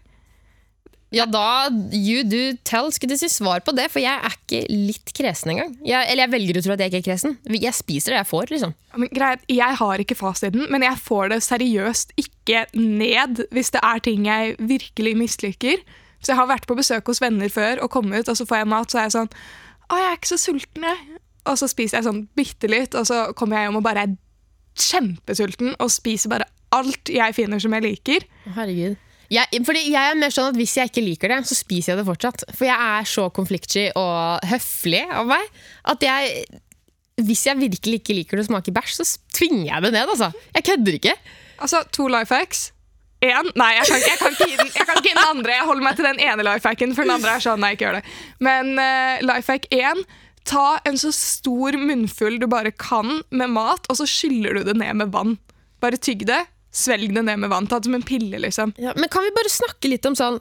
[1.12, 2.88] Ja, da you do tell.
[2.94, 3.88] Skulle du si svar på det?
[3.92, 5.74] For jeg er ikke litt kresen engang.
[5.84, 7.34] Jeg, eller jeg velger å tro at jeg ikke er kresen.
[7.52, 8.72] Jeg spiser det jeg får, liksom.
[8.96, 13.84] Men, greit, jeg har ikke fasiten, men jeg får det seriøst ikke ned hvis det
[13.84, 15.84] er ting jeg virkelig misliker.
[16.22, 18.62] Så jeg har vært på besøk hos venner før og kommet ut, og så får
[18.62, 19.30] jeg mat, så er jeg sånn
[19.92, 21.20] Å, jeg er ikke så sulten, jeg.
[21.50, 24.18] Og så spiser jeg sånn bitte litt, og så kommer jeg hjem og bare er
[24.78, 28.28] kjempesulten og spiser bare alt jeg finner som jeg liker.
[28.56, 28.96] Herregud.
[29.32, 32.02] Jeg, fordi jeg er mer sånn at Hvis jeg ikke liker det, så spiser jeg
[32.02, 32.44] det fortsatt.
[32.52, 36.44] For jeg er så konfliktsky og høflig av meg at jeg
[37.22, 40.12] Hvis jeg virkelig ikke liker det å smake bæsj, så tvinger jeg det ned.
[40.14, 40.30] altså.
[40.56, 41.16] Jeg kødder ikke.
[41.62, 42.70] Altså, to life hacks.
[43.22, 43.52] Én?
[43.54, 45.54] Nei, jeg kan, ikke, jeg, kan ikke gi den, jeg gi den andre.
[45.54, 47.86] Jeg holder meg til den ene life hacken, for den andre er sånn, nei, ikke
[47.86, 48.14] gjør det.
[48.42, 50.02] Men uh, life hack én,
[50.48, 54.74] ta en så stor munnfull du bare kan med mat, og så skyller du det
[54.80, 55.36] ned med vann.
[55.84, 56.40] Bare tygg det,
[56.72, 57.66] svelg det ned med vann.
[57.68, 58.72] Ta det som en pille, liksom.
[58.80, 60.40] Ja, men kan vi bare snakke litt om sånn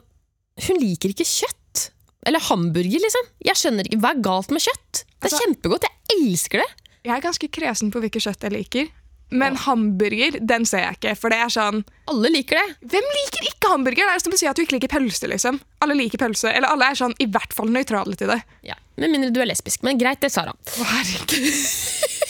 [0.68, 1.90] Hun liker ikke kjøtt.
[2.28, 3.30] Eller hamburger, liksom.
[3.48, 5.04] Jeg skjønner ikke, Hva er galt med kjøtt?
[5.04, 5.86] Det er Altså- kjempegodt.
[5.88, 6.70] Jeg elsker det.
[7.04, 8.90] Jeg er ganske kresen på hvilket kjøtt jeg liker.
[9.34, 12.76] Men hamburger, den ser jeg ikke, for det er sånn Alle liker det.
[12.92, 14.04] Hvem liker ikke hamburger?
[14.04, 15.60] Det er som å si at du ikke liker pølse, liksom.
[15.82, 18.42] Alle liker pølse, eller alle er sånn i hvert fall nøytrale til det.
[18.68, 19.82] Ja, Med mindre du er lesbisk.
[19.84, 20.52] Men greit, det, Sara.
[20.52, 22.20] Å, herregud.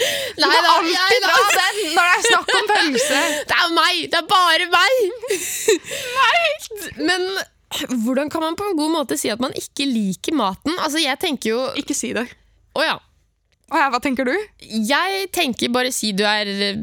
[0.00, 3.22] Nei, det er alltid bra, den når det er snakk om pølse.
[3.50, 4.02] Det er meg!
[4.12, 4.92] Det er bare meg!
[6.98, 7.26] Men
[8.04, 10.74] hvordan kan man på en god måte si at man ikke liker maten?
[10.78, 12.26] Altså, jeg tenker jo Ikke si det.
[12.76, 12.98] Å ja.
[13.72, 14.34] Å ja, hva tenker du?
[14.60, 16.80] Jeg tenker bare si du er eh,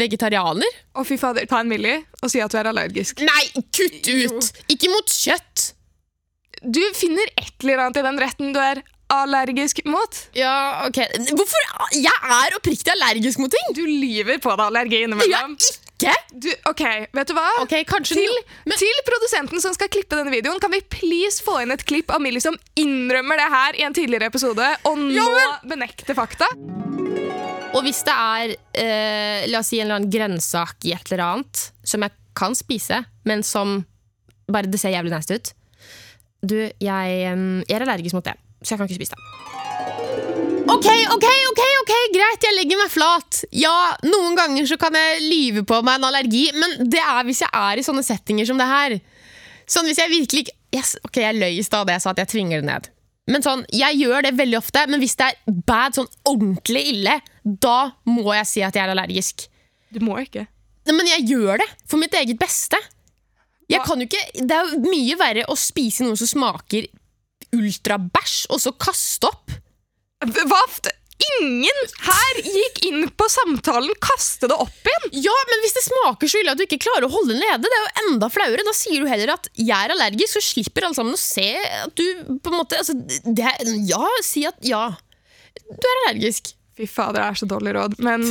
[0.00, 0.80] vegetarianer.
[0.98, 3.22] Å fy fader, ta en Millie og si at du er allergisk.
[3.22, 3.44] Nei,
[3.74, 4.50] kutt ut!
[4.72, 5.68] Ikke mot kjøtt!
[6.62, 10.18] Du finner et eller annet i den retten du er allergisk mot.
[10.36, 10.54] Ja,
[10.88, 10.98] ok.
[11.36, 11.68] Hvorfor?
[11.94, 13.72] Jeg er oppriktig allergisk mot ting!
[13.76, 15.56] Du lyver på deg allergi er innimellom.
[15.60, 15.78] ikke!
[16.34, 16.80] Du, ok,
[17.14, 17.44] vet du hva?
[17.62, 18.32] Ok, kanskje Til,
[18.66, 22.10] men, til produsenten som skal klippe denne videoen, kan vi please få inn et klipp
[22.10, 25.28] av Millie som innrømmer det her i en tidligere episode, og nå Ja,
[25.60, 26.48] men- benekter fakta?
[27.72, 28.50] Og hvis det er
[28.82, 32.56] eh, la oss si en eller annen grønnsak i et eller annet som jeg kan
[32.58, 32.98] spise,
[33.28, 33.78] men som
[34.50, 35.52] bare det ser jævlig nasty ut
[36.42, 39.52] Du, jeg, jeg er allergisk mot det, så jeg kan ikke spise det.
[40.72, 43.42] Ok, ok, ok, ok, greit, jeg legger meg flat.
[43.56, 43.74] Ja,
[44.06, 47.50] noen ganger så kan jeg lyve på meg en allergi, men det er hvis jeg
[47.50, 48.94] er i sånne settinger som det her.
[49.68, 52.22] Sånn hvis jeg virkelig ikke yes, Ok, jeg løy i stad da jeg sa at
[52.22, 52.88] jeg tvinger det ned.
[53.30, 57.18] Men sånn, Jeg gjør det veldig ofte, men hvis det er bad, sånn ordentlig ille,
[57.44, 59.46] da må jeg si at jeg er allergisk.
[59.94, 60.46] Du må ikke.
[60.90, 62.78] Men jeg gjør det for mitt eget beste.
[63.70, 66.88] Jeg kan jo ikke, Det er jo mye verre å spise noe som smaker
[67.56, 69.54] ultrabæsj, og så kaste opp.
[70.22, 70.64] Hva?
[71.22, 75.08] ingen her gikk inn på samtalen, kaste det opp igjen.
[75.26, 77.66] Ja, men hvis det smaker så ille at du ikke klarer å holde den nede,
[77.66, 78.66] det er jo enda flauere.
[78.66, 81.94] Da sier du heller at 'jeg er allergisk', så slipper alle sammen å se at
[81.94, 84.96] du på en måte altså, det er, Ja, si at ja.
[85.52, 86.54] Du er allergisk.
[86.76, 87.94] Fy fader, det er så dårlig råd.
[88.00, 88.22] Men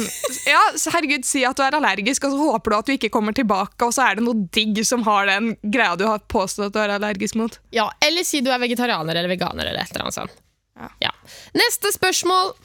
[0.49, 0.62] ja,
[0.95, 3.86] herregud, si at du er allergisk, og så håper du at du ikke kommer tilbake,
[3.86, 6.80] og så er det noe digg som har den greia du har påstått at du
[6.82, 7.60] er allergisk mot.
[7.75, 10.39] Ja, Eller si du er vegetarianer eller veganer eller et eller annet sånt.
[10.82, 10.89] Ja.
[11.06, 11.12] Ja.
[11.54, 12.56] Neste spørsmål.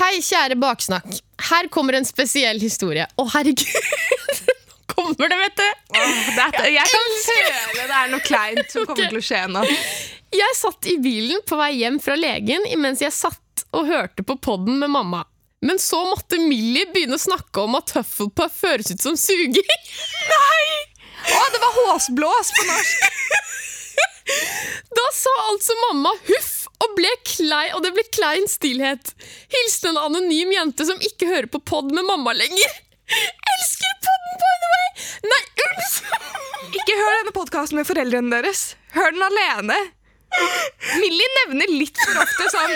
[0.00, 1.12] Hei, kjære baksnakk.
[1.50, 3.04] Her kommer en spesiell historie.
[3.20, 3.68] Å, herregud!
[4.92, 5.68] Kommer det, vet du.
[5.96, 9.62] Åh, dette, jeg kan føle det er noe kleint som kommer til å skje nå.
[10.32, 14.38] Jeg satt i bilen på vei hjem fra legen imens jeg satt og hørte på
[14.40, 15.26] podden med mamma.
[15.62, 19.54] Men så måtte Millie begynne å snakke om at Hufflepuff høres ut som suging.
[20.32, 20.64] Nei!
[21.22, 23.06] Å, det var håsblås på norsk.
[24.92, 29.12] Da sa altså mamma huff, og, ble klei, og det ble klein stillhet.
[29.52, 32.76] Hilsen en anonym jente som ikke hører på pod med mamma lenger.
[33.52, 34.86] Elsker podden, by the way!
[35.32, 36.78] Nei, unnskyld!
[36.80, 38.62] Ikke hør denne podkasten med foreldrene deres.
[38.94, 39.80] Hør den alene.
[40.98, 42.72] Millie nevner litt for ofte sånn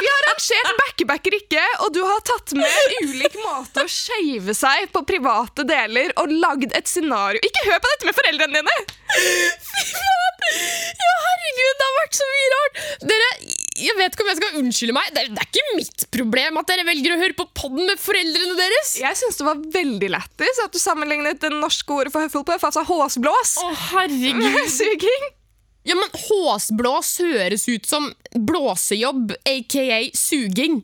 [0.00, 4.86] Vi har rangert backer-backer ikke, og du har tatt med ulik måte å shave seg
[4.94, 7.42] på private deler og lagd et scenario.
[7.44, 8.76] Ikke hør på dette med foreldrene dine!
[9.66, 10.38] Fy faen!
[10.50, 12.78] Ja, herregud, det har vært så mye rart.
[13.10, 13.26] Dere,
[13.82, 15.10] jeg vet ikke om jeg skal unnskylde meg.
[15.14, 18.00] Det er, det er ikke mitt problem at dere velger å høre på podden med
[18.02, 18.94] foreldrene deres.
[19.02, 22.86] Jeg syns det var veldig lættis at du sammenlignet det norske ordet for Hufflepuff, altså
[22.88, 24.40] håsblås, Å, herregud.
[24.46, 25.28] med suging.
[25.88, 30.82] Ja, men håsblås høres ut som blåsejobb, aka suging.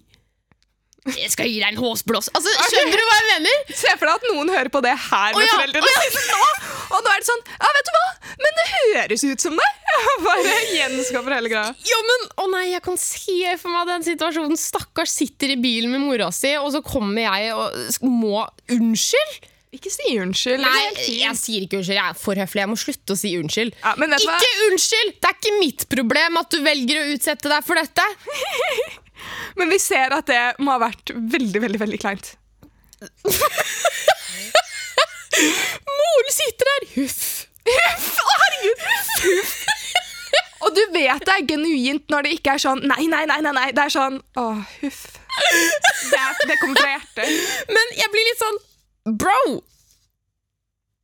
[1.07, 2.33] Jeg skal gi deg en håsblås.
[2.35, 3.75] Altså, Skjønner du hva jeg mener?
[3.79, 6.07] Se for deg at noen hører på det her med oh, ja, foreldrene oh, ja.
[6.11, 6.49] sine nå,
[6.97, 8.07] og nå er det sånn Ja, vet du hva?
[8.43, 9.69] Men det høres ut som det!
[10.27, 11.75] Bare gjenskaper hele greia.
[11.87, 14.59] Ja, men, å nei, Jeg kan se for meg den situasjonen.
[14.61, 18.43] Stakkars sitter i bilen med mora si, og så kommer jeg og må
[18.75, 19.47] Unnskyld?
[19.75, 20.63] Ikke si unnskyld.
[20.63, 20.83] Nei,
[21.19, 21.99] jeg sier ikke unnskyld.
[21.99, 22.63] Jeg er for høflig.
[22.63, 23.75] Jeg må slutte å si unnskyld.
[23.83, 23.95] Ja?
[23.99, 25.17] Ikke unnskyld!
[25.19, 28.07] Det er ikke mitt problem at du velger å utsette deg for dette.
[29.59, 32.27] Men vi ser at det må ha vært veldig, veldig veldig kleint.
[35.99, 36.89] Moren sitter der.
[36.95, 37.21] Huff.
[37.67, 38.07] Huff!
[38.31, 38.87] Herregud!
[39.27, 39.57] Huff!
[40.67, 43.53] Og du vet det er genuint når det ikke er sånn nei, nei, nei, nei,
[43.55, 43.67] nei.
[43.77, 45.03] Det er sånn åh, huff.
[45.37, 47.29] Det, det kommer fra hjertet.
[47.71, 48.57] Men jeg blir litt sånn
[49.07, 49.63] Bro!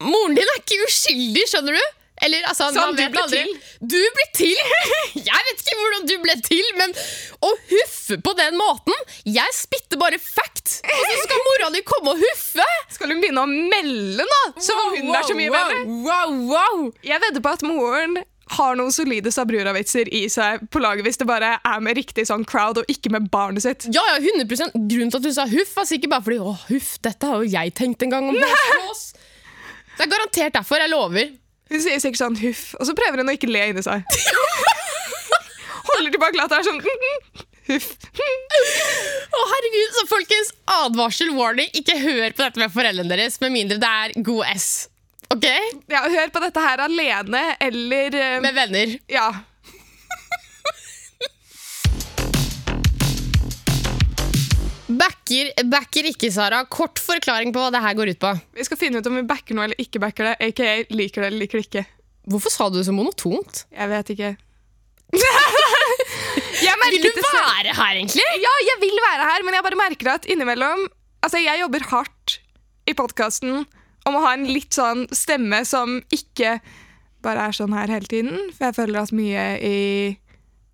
[0.03, 1.99] Moren din er ikke uskyldig, skjønner du?
[2.23, 3.53] Eller, altså, Sånn, du ble til.
[3.79, 4.59] Du ble til!
[5.29, 6.95] Jeg vet ikke hvordan du ble til, men
[7.43, 8.95] å huffe på den måten
[9.27, 12.67] Jeg spytter bare fact, og så skal mora di komme og huffe!
[12.95, 14.43] Skal hun begynne å melde nå?
[14.63, 15.97] Som om hun er så mye wow, bedre?
[16.07, 16.85] Wow, wow.
[17.07, 18.19] Jeg vedder på at moren
[18.57, 22.45] har noen solide Sabrura-vitser i seg på laget hvis det bare er med riktig sånn
[22.49, 23.89] crowd og ikke med barnet sitt.
[23.95, 26.95] Ja, ja, 100 Grunnen til at du sa huff, var sikkert bare fordi å, huff,
[27.05, 28.39] dette har jo jeg tenkt en gang om.
[29.93, 30.81] Det er garantert derfor.
[30.81, 31.33] Jeg lover.
[31.73, 34.05] Hun sier sikkert sånn huff, og så prøver hun å ikke le inni seg.
[35.91, 36.81] Holder tilbake latteren sånn
[37.69, 37.91] huff.
[39.33, 43.79] Å herregud, så folkens, Advarsel, warning, ikke hør på dette med foreldrene deres med mindre
[43.81, 44.71] det er god S.
[45.33, 45.47] Ok?
[45.89, 48.97] Ja, hør på dette her alene eller eh, Med venner.
[49.09, 49.31] Ja.
[54.93, 56.63] Backer, backer ikke, Sara.
[56.69, 58.33] Kort forklaring på hva det her går ut på.
[58.59, 61.29] Vi skal finne ut om vi backer noe eller ikke backer det, aka liker det
[61.31, 61.85] eller liker det ikke.
[62.33, 63.63] Hvorfor sa du det så monotont?
[63.73, 64.33] Jeg vet ikke.
[66.67, 67.47] jeg merket Vil du det selv.
[67.49, 68.27] være her, egentlig?
[68.43, 70.87] Ja, jeg vil være her, men jeg bare merker at innimellom
[71.23, 72.33] Altså, jeg jobber hardt
[72.91, 73.61] i podkasten
[74.07, 76.57] om å ha en litt sånn stemme som ikke
[77.23, 78.51] bare er sånn her hele tiden.
[78.57, 79.79] For jeg føler at mye i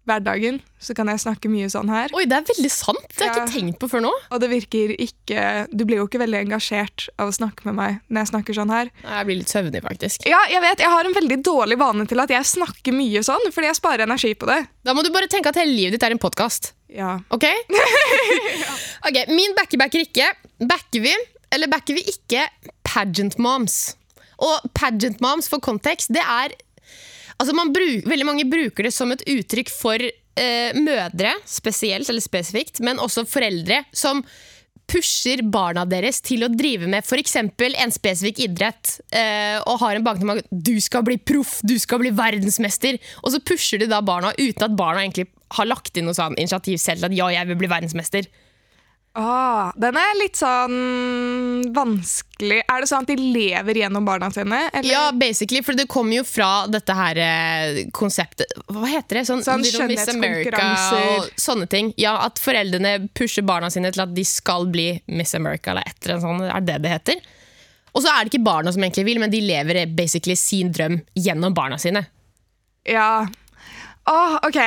[0.09, 2.09] hverdagen så kan jeg snakke mye sånn her.
[2.17, 3.03] Oi, det er veldig sant.
[3.13, 3.43] Det har jeg Ja.
[3.45, 4.13] ikke tenkt på før nå.
[4.33, 5.43] Og det virker ikke
[5.77, 8.71] Du blir jo ikke veldig engasjert av å snakke med meg når jeg snakker sånn
[8.73, 8.89] her.
[9.05, 10.25] Jeg blir litt søvnig, faktisk.
[10.25, 13.53] Ja, jeg vet, jeg har en veldig dårlig vane til at jeg snakker mye sånn,
[13.53, 14.67] fordi jeg sparer energi på det.
[14.83, 16.73] Da må du bare tenke at hele livet ditt er en podkast.
[16.89, 17.19] Ja.
[17.31, 17.45] Ok?
[19.09, 20.33] Ok, Min backer backer ikke.
[20.65, 21.13] Backer vi,
[21.55, 22.45] eller backer vi ikke,
[22.87, 23.97] pageant moms.
[24.39, 26.57] Og pageant moms, for kontekst, det er
[27.39, 32.81] Altså bruk, Veldig mange bruker det som et uttrykk for eh, mødre, spesielt eller spesifikt,
[32.83, 34.25] men også foreldre som
[34.89, 37.37] pusher barna deres til å drive med f.eks.
[37.37, 42.01] en spesifikk idrett eh, og har en bakgrunn at du skal bli proff, du skal
[42.03, 42.99] bli verdensmester.
[43.23, 46.37] Og så pusher de da barna uten at barna egentlig har lagt inn noe sånn
[46.41, 48.29] initiativ selv til at ja, jeg vil bli verdensmester.
[49.19, 50.75] Ah, den er litt sånn
[51.75, 52.61] vanskelig.
[52.71, 54.61] Er det sånn at de lever gjennom barna sine?
[54.71, 54.91] Eller?
[54.93, 59.25] Ja, basically, for det kommer jo fra dette her eh, konseptet Hva heter det?
[59.27, 61.33] Sånn, Sånn Little Miss America skjønnhetskonkurranser.
[61.49, 61.91] sånne ting.
[61.99, 65.99] Ja, At foreldrene pusher barna sine til at de skal bli Miss America, eller et
[66.05, 66.47] eller annet sånt.
[66.55, 67.27] Er det det heter?
[67.97, 71.01] Og så er det ikke barna som egentlig vil, men de lever basically sin drøm
[71.19, 72.05] gjennom barna sine.
[72.87, 73.27] Ja.
[74.09, 74.61] Åh, ok.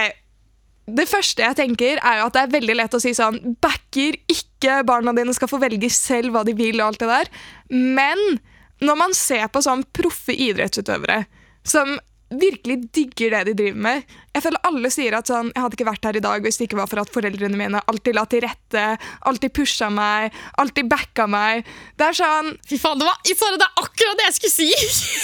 [0.92, 4.18] Det første jeg tenker, er jo at det er veldig lett å si sånn Backer
[4.32, 7.32] ikke barna dine skal få velge selv hva de vil, og alt det der.
[7.72, 8.40] Men
[8.82, 11.24] når man ser på sånn proffe idrettsutøvere
[11.68, 12.00] som
[12.32, 15.88] virkelig digger det de driver med Jeg føler alle sier at sånn Jeg hadde ikke
[15.90, 18.44] vært her i dag hvis det ikke var for at foreldrene mine alltid la til
[18.46, 18.86] rette,
[19.28, 21.68] alltid pusha meg, alltid backa meg.
[22.00, 24.72] Det er sånn Fy faen, det, var, Sara, det er akkurat det jeg skulle si!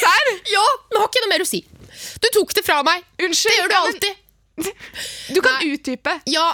[0.04, 0.32] Serr?
[0.58, 1.64] Ja, men har ikke noe mer å si.
[2.22, 3.04] Du tok det fra meg.
[3.18, 3.52] Unnskyld.
[3.52, 4.24] Det gjør du alltid.
[5.36, 6.14] Du kan utdype.
[6.30, 6.46] Ja,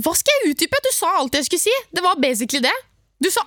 [0.00, 0.78] hva skal jeg utdype?
[0.84, 1.74] Du sa alt jeg skulle si.
[1.92, 2.76] Det var basically det.
[3.20, 3.42] Du sa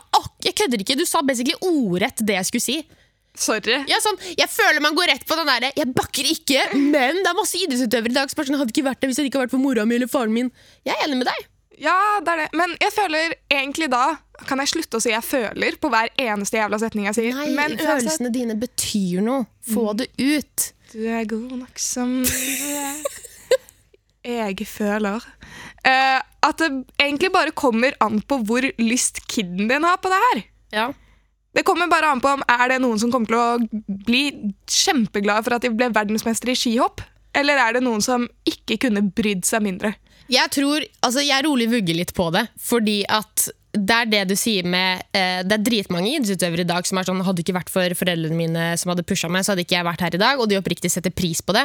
[0.45, 0.97] Jeg kødder ikke.
[0.99, 2.77] Du sa basically ordrett det jeg skulle si.
[3.33, 3.79] Sorry.
[3.89, 7.31] Ja, sånn, jeg føler man går rett på den derre Jeg bakker ikke, men det
[7.31, 9.47] er masse idrettsutøvere i dag som sånn, hadde ikke vært der hvis jeg ikke hadde
[9.47, 10.51] vært for mora mi eller faren min.
[10.85, 11.47] Jeg er enig med deg.
[11.81, 12.47] Ja, det er det.
[12.53, 14.03] Men jeg føler egentlig da
[14.45, 17.33] Kan jeg slutte å si 'jeg føler' på hver eneste jævla setning jeg sier?
[17.33, 19.45] Nei, Men følelsene dine betyr noe.
[19.63, 20.73] Få det ut.
[20.91, 23.22] du er god nok som du er.
[24.23, 25.23] Jeg føler
[25.83, 26.69] eh, at det
[27.01, 30.43] egentlig bare kommer an på hvor lyst kiden din har på det her.
[30.73, 30.85] Ja.
[31.53, 34.23] Det kommer bare an på om er det noen som kommer til å bli
[34.69, 37.03] kjempeglad for at de ble verdensmester i skihopp,
[37.37, 39.93] eller er det noen som ikke kunne brydd seg mindre.
[40.31, 44.35] Jeg tror, altså jeg rolig vugger litt på det, fordi at det er det du
[44.37, 47.55] sier med eh, Det er dritmange idrettsutøvere i dag som er sånn Hadde det ikke
[47.57, 50.19] vært for foreldrene mine som hadde pusha meg, så hadde ikke jeg vært her i
[50.21, 50.41] dag.
[50.43, 51.63] Og de oppriktig setter pris på det.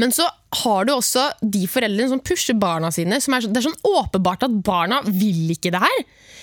[0.00, 0.24] Men så
[0.62, 3.18] har du også de foreldrene som pusher barna sine.
[3.20, 6.00] Er, så- det er sånn åpenbart at barna vil ikke det her.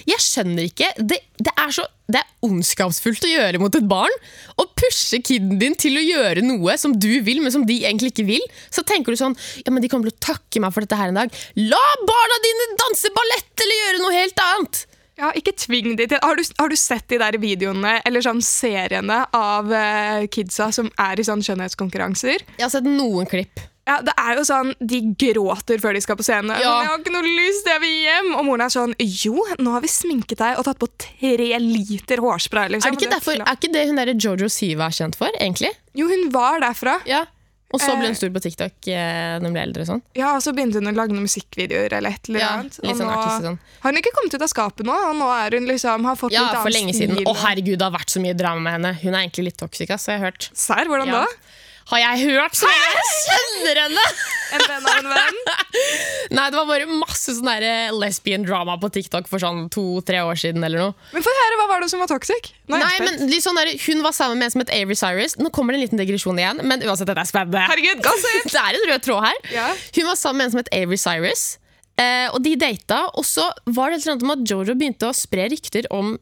[0.08, 0.92] Jeg skjønner ikke.
[1.02, 4.14] Det, det, er så, det er ondskapsfullt å gjøre mot et barn.
[4.62, 8.14] Å pushe kiden din til å gjøre noe som du vil, men som de egentlig
[8.14, 8.46] ikke vil.
[8.70, 11.10] Så tenker du sånn Ja, men de kommer til å takke meg for dette her
[11.10, 11.34] en dag.
[11.58, 14.86] La barna dine danse ballett eller gjøre noe helt annet!
[15.18, 18.44] Ja, ikke tving de til Har du, har du sett de der videoene eller sånn
[18.46, 22.46] seriene av uh, kidsa som er i sånn skjønnhetskonkurranser?
[22.58, 23.64] Jeg har sett noen klipp.
[23.88, 26.52] Ja, det er jo sånn, De gråter før de skal på scenen.
[26.60, 26.60] Ja.
[26.60, 29.72] Sånn, 'Jeg har ikke noe lyst, jeg vil hjem!' Og moren er sånn 'Jo, nå
[29.72, 32.92] har vi sminket deg og tatt på tre liter hårspray.' Liksom.
[32.92, 35.72] Er, det ikke derfor, er ikke det hun der Jojo Siva er kjent for, egentlig?
[35.96, 37.00] Jo, hun var derfra.
[37.08, 37.26] Ja.
[37.74, 38.08] Og så ble Eh.
[38.08, 39.82] hun stor på TikTok eh, når hun ble eldre.
[39.84, 40.02] og sånn.
[40.16, 41.92] Ja, og Så begynte hun å lage noen musikkvideoer.
[41.98, 42.80] eller et eller Ja, annet.
[42.82, 43.60] litt sånn nå artist sånn.
[43.82, 46.32] har hun ikke kommet ut av skapet nå, og nå er hun liksom, har fått
[46.32, 47.24] Ja, litt for lenge siden.
[47.28, 48.94] Å herregud, det har vært så mye drama med henne.
[49.02, 50.50] Hun er egentlig litt toxic, ass, har jeg hørt.
[50.56, 51.26] Sær, hvordan Ja.
[51.26, 51.26] da?
[51.88, 54.04] Har jeg hørt så jeg kjenner henne?!
[54.56, 55.38] En venn av en venn?
[56.36, 60.40] Nei, det var bare masse sånn der lesbian drama på TikTok for sånn to-tre år
[60.40, 60.96] siden eller noe.
[61.16, 62.52] Men få høre, hva var det som var toxic?
[62.72, 65.38] Nei, men liksom der, Hun var sammen med en som het Avery Cyrus.
[65.40, 67.64] Nå kommer det en liten digresjon igjen, men uansett, dette er spennende.
[67.72, 68.04] Herregud!
[68.58, 69.40] Det er en rød tråd her.
[69.54, 69.68] Ja.
[69.96, 71.46] Hun var sammen med en som het Avery Cyrus.
[72.00, 75.10] Eh, og de data, og så var det et eller annet om at Jojo begynte
[75.10, 76.16] å spre rykter om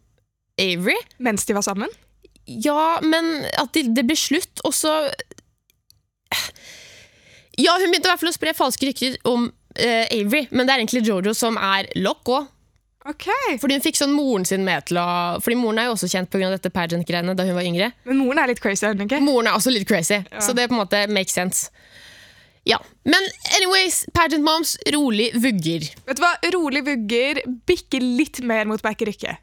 [0.62, 0.98] Avery.
[1.26, 1.92] Mens de var sammen?
[2.46, 4.94] Ja, men at de, det ble slutt, og så
[7.62, 9.48] Ja, hun begynte i hvert fall å spre falske rykter om
[9.80, 12.52] eh, Avery, men det er egentlig Jojo som er Lock òg.
[13.06, 13.60] Okay.
[13.62, 16.32] Fordi hun fikk sånn moren sin med til å Fordi moren er jo også kjent
[16.34, 16.48] pga.
[16.50, 17.92] dette pageant-greiene da hun var yngre.
[18.10, 19.20] Men moren er litt crazy, er hun ikke?
[19.22, 21.70] Moren er også litt crazy, så det på en måte makes sense.
[22.66, 23.22] Ja, Men
[23.60, 25.86] anyways, pageant moms, rolig vugger.
[26.08, 26.32] Vet du hva?
[26.56, 29.36] Rolig vugger bikker litt mer mot backer ikke.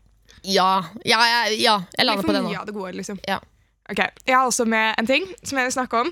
[0.42, 0.72] Ja,
[1.07, 2.50] ja, ja, ja jeg lander på det nå.
[2.59, 3.20] av det gode, liksom.
[3.31, 3.38] Ja.
[3.90, 6.11] Ok, Jeg har også med en ting som jeg vil snakke om.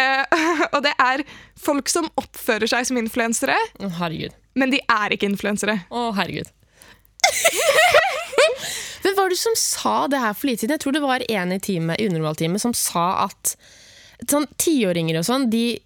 [0.00, 0.24] Eh,
[0.74, 1.24] og det er
[1.60, 4.34] folk som oppfører seg som influensere, oh, herregud.
[4.58, 5.80] men de er ikke influensere.
[5.90, 6.50] Å, herregud.
[9.04, 10.78] Hvem var det som sa det her for litt siden?
[10.78, 13.56] Jeg tror det var en i teamet, i som sa at
[14.30, 15.76] sånn tiåringer og sånn, de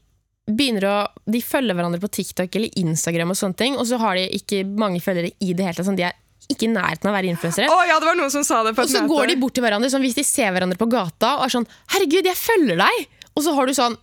[0.49, 0.97] begynner å
[1.29, 4.62] De følger hverandre på TikTok eller Instagram, og sånne ting, og så har de ikke
[4.64, 5.88] mange følgere i det hele tatt.
[5.88, 6.16] Sånn, de er
[6.49, 7.68] ikke i nærheten av å være influensere.
[7.68, 9.12] Å ja, det var noen som sa det på et Og så møte.
[9.12, 11.68] går de bort til hverandre sånn, hvis de ser hverandre på gata og er sånn
[11.68, 13.94] 'Herregud, jeg følger deg!' Og så har du sånn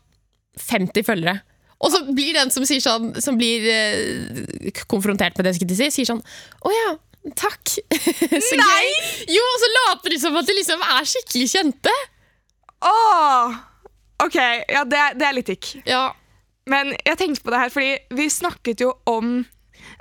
[0.63, 1.41] 50 følgere.
[1.83, 5.99] Og så blir den som, sånn, som blir eh, konfrontert med det, skal jeg si,
[5.99, 6.91] sier sånn 'Å ja,
[7.35, 7.75] takk'.
[8.47, 8.91] så gøy.
[9.35, 11.95] Jo, og så later de som at de liksom er skikkelig kjente.
[12.85, 13.57] Åh!
[14.23, 14.37] Ok,
[14.71, 15.73] ja, det, det er litt tikk.
[15.89, 16.13] Ja.
[16.71, 19.43] Men jeg tenkte på det her, fordi vi snakket jo om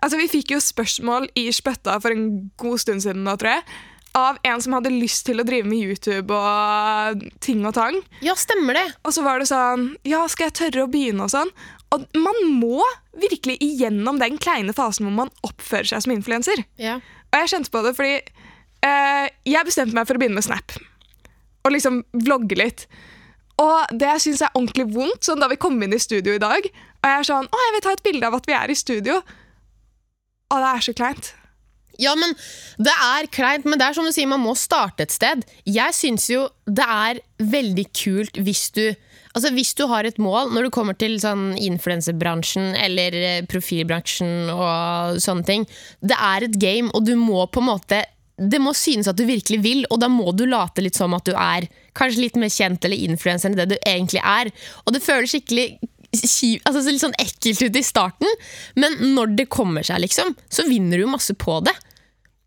[0.00, 3.64] Altså, Vi fikk jo spørsmål i Spøtta for en god stund siden nå, tror jeg,
[4.14, 7.96] av en som hadde lyst til å drive med YouTube og ting og tang.
[8.22, 8.85] ja, stemmer det.
[9.03, 11.50] Og så var det sånn Ja, skal jeg tørre å begynne og sånn?
[11.94, 12.83] Og man må
[13.18, 16.64] virkelig igjennom den kleine fasen hvor man oppfører seg som influenser.
[16.81, 16.96] Ja.
[17.31, 18.16] Og jeg kjente på det fordi
[18.87, 20.74] eh, jeg bestemte meg for å begynne med Snap.
[21.64, 22.87] Og liksom vlogge litt.
[23.62, 26.42] Og det jeg syns er ordentlig vondt, sånn da vi kom inn i studio i
[26.42, 28.70] dag, og jeg er sånn Å, jeg vil ta et bilde av at vi er
[28.72, 29.20] i studio.
[30.50, 31.31] Og det er så kleint.
[32.02, 32.35] Ja, men
[32.78, 35.44] Det er kleint, men det er som du sier, man må starte et sted.
[35.66, 38.87] Jeg syns jo det er veldig kult hvis du
[39.35, 44.50] Altså Hvis du har et mål når du kommer til sånn influensebransjen eller eh, profilbransjen
[44.54, 45.64] og sånne ting
[45.98, 48.04] Det er et game, og du må på en måte
[48.38, 51.26] Det må synes at du virkelig vil, og da må du late litt som at
[51.26, 54.48] du er kanskje litt mer kjent eller influenser enn det du egentlig er.
[54.83, 55.68] Og det føles skikkelig
[56.14, 58.38] altså litt sånn ekkelt ut i starten,
[58.79, 61.74] men når det kommer seg, liksom, så vinner du masse på det.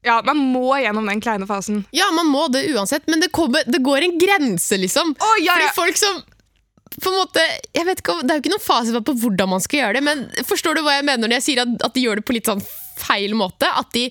[0.07, 1.83] Ja, man må gjennom den kleine fasen.
[1.95, 5.13] Ja, man må det uansett, men det, kommer, det går en grense, liksom.
[5.19, 6.23] Oh, ja, Fordi folk som
[6.97, 7.43] på en måte,
[7.75, 10.03] jeg vet ikke, Det er jo ikke noen fasit på hvordan man skal gjøre det,
[10.07, 12.33] men forstår du hva jeg mener når jeg sier at, at de gjør det på
[12.37, 12.63] litt sånn
[12.97, 13.69] feil måte?
[13.69, 14.07] At de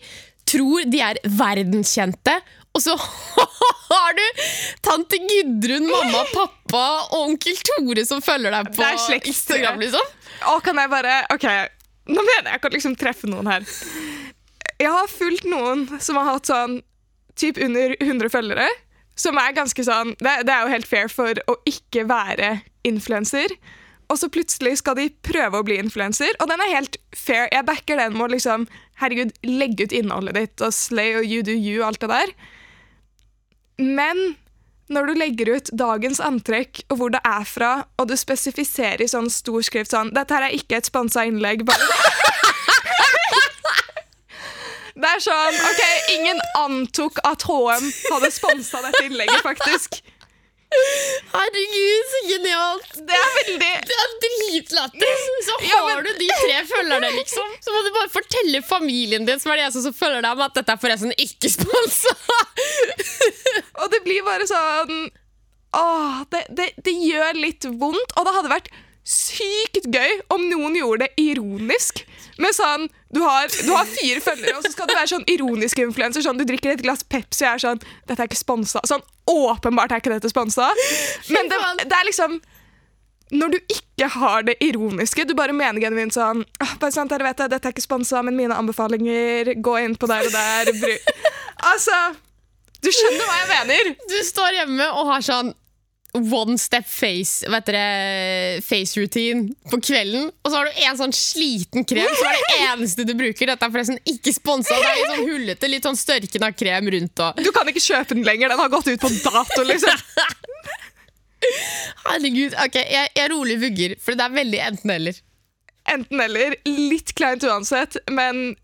[0.47, 2.37] tror de er verdenskjente,
[2.77, 2.95] og så
[3.91, 4.25] har du
[4.85, 6.85] tante Gudrun, mamma, pappa
[7.15, 8.91] og onkel Tore som følger deg på.
[9.23, 10.15] Instagram, liksom.
[10.47, 11.47] Å, kan jeg bare Ok,
[12.13, 13.65] nå mener jeg kan liksom treffe noen her.
[14.77, 16.83] Jeg har fulgt noen som har hatt sånn
[17.41, 18.69] typ under 100 følgere.
[19.17, 23.55] Som er ganske sånn Det, det er jo helt fair for å ikke være influenser.
[24.13, 27.49] Og så plutselig skal de prøve å bli influenser, og den er helt fair.
[27.51, 31.43] Jeg backer den med å liksom Herregud, legge ut innholdet ditt og slay og you
[31.45, 32.31] do you, alt det der.
[33.79, 34.37] Men
[34.93, 39.11] når du legger ut dagens antrekk og hvor det er fra, og du spesifiserer i
[39.11, 41.67] sånn stor skrift sånn Dette her er ikke et sponsa innlegg.
[41.67, 41.91] Bare.
[44.97, 45.81] Det er sånn OK,
[46.15, 49.99] ingen antok at HM hadde sponsa dette innlegget, faktisk.
[50.67, 52.89] Herregud, så genialt!
[53.07, 55.27] Det er veldig Det er dritlættis!
[55.47, 57.53] Så Ja, men- du de tre følgerne, liksom.
[57.65, 60.41] Så må du bare fortelle familien din som er de eneste som følger deg, om
[60.47, 62.15] at dette er forresten ikke sponsa.
[63.83, 65.11] Og det blir bare sånn
[65.77, 68.69] Åh, det, det, det gjør litt vondt, og det hadde vært
[69.07, 72.01] sykt gøy om noen gjorde det ironisk.
[72.43, 75.81] Med sånn, du har, du har fire følgere, og så skal du være sånn ironisk
[75.81, 76.25] influenser.
[76.27, 78.83] Sånn, du drikker et glass Pepsi og er sånn Dette er ikke sponsa.
[78.89, 80.69] Sånn, åpenbart er ikke dette sponsa.
[81.33, 82.39] Men det, det er liksom
[83.35, 87.27] når du ikke har det ironiske, du bare mener genuint sånn «Åh, bare sant, dere
[87.27, 90.71] vet det, Dette er ikke sponsa, men mine anbefalinger Gå inn på der og der.
[91.73, 91.97] Altså
[92.85, 93.91] Du skjønner hva jeg mener.
[94.07, 95.51] Du står hjemme og har sånn
[96.17, 101.15] one step face heter det, face routine på kvelden, og så har du en sånn
[101.17, 103.51] sliten krem som er det eneste du bruker.
[103.51, 104.77] Dette er forresten ikke sponsa.
[104.77, 107.25] Det er litt sånn hullete, litt sånn størken av krem rundt.
[107.27, 107.45] Og.
[107.45, 110.05] Du kan ikke kjøpe den lenger, den har gått ut på dato, liksom.
[112.07, 115.19] Herregud, ok, jeg, jeg rolig vugger, for det er veldig enten-eller.
[115.93, 116.57] Enten eller.
[116.67, 118.57] Litt kleint uansett, men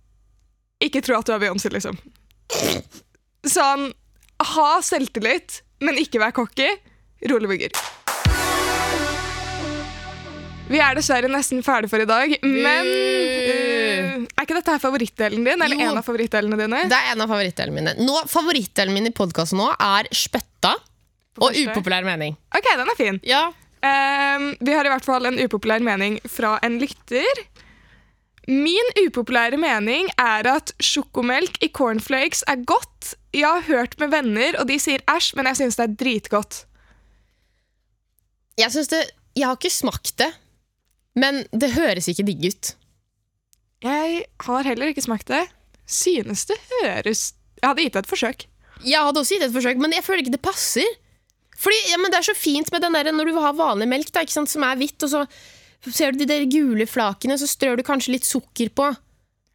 [0.83, 1.99] ikke tro at du er Beyoncé, liksom.
[3.57, 3.91] Sånn,
[4.43, 6.71] ha selvtillit, men ikke vær cocky.
[7.31, 7.77] Rolig bygger.
[10.73, 15.45] Vi er dessverre nesten ferdig for i dag, men uh, Er ikke dette her favorittdelen
[15.45, 15.61] din?
[15.61, 15.91] Eller Jo.
[15.91, 16.85] en av favorittdelene dine?
[16.89, 17.93] Det er en av favorittdelene mine.
[18.01, 20.73] Nå, favorittdelen min i podkasten nå er spøtta
[21.43, 22.39] og upopulær mening.
[22.57, 23.21] Ok, den er fin.
[23.27, 23.49] Ja,
[23.83, 27.41] Uh, vi har i hvert fall en upopulær mening fra en lytter.
[28.47, 33.17] Min upopulære mening er at sjokomelk i cornflakes er godt.
[33.35, 36.61] Jeg har hørt med venner, og de sier æsj, men jeg syns det er dritgodt.
[38.61, 39.03] Jeg syns det
[39.37, 40.29] Jeg har ikke smakt det,
[41.17, 42.73] men det høres ikke digg ut.
[43.83, 45.47] Jeg har heller ikke smakt det.
[45.88, 48.45] Synes det høres Jeg hadde gitt det et forsøk.
[48.83, 50.87] Jeg hadde også gitt et forsøk, men jeg føler ikke det passer.
[51.62, 54.11] Fordi, ja, men Det er så fint med den der når du har vanlig melk
[54.12, 55.27] da, sant, som er hvitt, og så
[55.93, 58.88] ser du de der gule flakene, så strør du kanskje litt sukker på.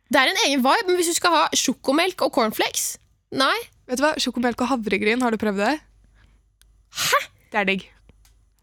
[0.07, 2.95] Det er en egen vibe, men hvis du skal ha sjokomelk og cornflakes
[3.35, 3.57] Nei.
[3.89, 4.13] Vet du hva?
[4.15, 5.73] Sjokomelk og havregryn, har du prøvd det?
[6.95, 7.19] Hæ?
[7.51, 7.83] Det er digg.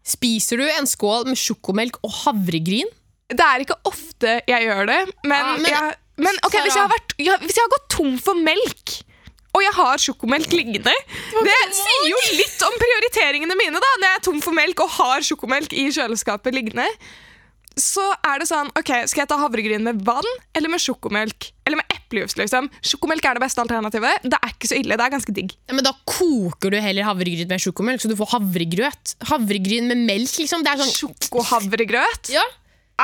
[0.05, 2.91] Spiser du en skål med sjokomelk og havregryn?
[3.31, 6.83] Det er ikke ofte jeg gjør det, men, Ja, men- jeg, men okay, hvis, jeg
[6.85, 8.99] har vært, ja, hvis jeg har gått tom for melk,
[9.55, 10.91] og jeg har sjokomelk liggende
[11.47, 14.89] Det sier jo litt om prioriteringene mine, da, når jeg er tom for melk og
[14.99, 16.85] har sjokomelk i kjøleskapet liggende.
[17.75, 21.49] Så er det sånn, ok, Skal jeg ta havregryn med vann eller med sjokomelk?
[21.67, 22.37] Eller med eplejus?
[22.39, 22.69] liksom.
[22.85, 24.21] Sjokomelk er det beste alternativet.
[24.23, 24.95] Det er ikke så ille.
[24.95, 25.55] Det er ganske digg.
[25.67, 29.15] Ja, men Da koker du heller havregryn med sjokomelk, så du får havregrøt.
[29.27, 30.63] Havregryn med melk, liksom.
[30.63, 32.31] Det er sånn Sjokohavregrøt?
[32.31, 32.43] Ja,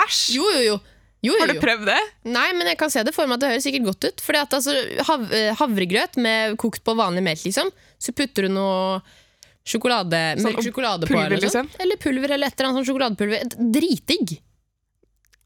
[0.06, 0.36] Æsj!
[0.38, 0.76] jo, jo, jo.
[1.22, 1.98] jo, jo, Har du prøvd det?
[2.32, 4.22] Nei, men jeg kan se det for meg at det høres sikkert godt ut.
[4.24, 4.76] Fordi at altså,
[5.10, 7.68] hav, eh, Havregrøt med kokt på vanlig melk, liksom.
[8.00, 9.02] Så putter du noe
[9.68, 11.14] sjokolade, Sånn mørk sjokolade på.
[11.14, 11.68] pulver, Eller, sånn.
[11.68, 11.84] liksom?
[11.84, 13.60] eller pulver eller et eller annet sånn sjokoladepulver.
[13.76, 14.40] Dritdigg.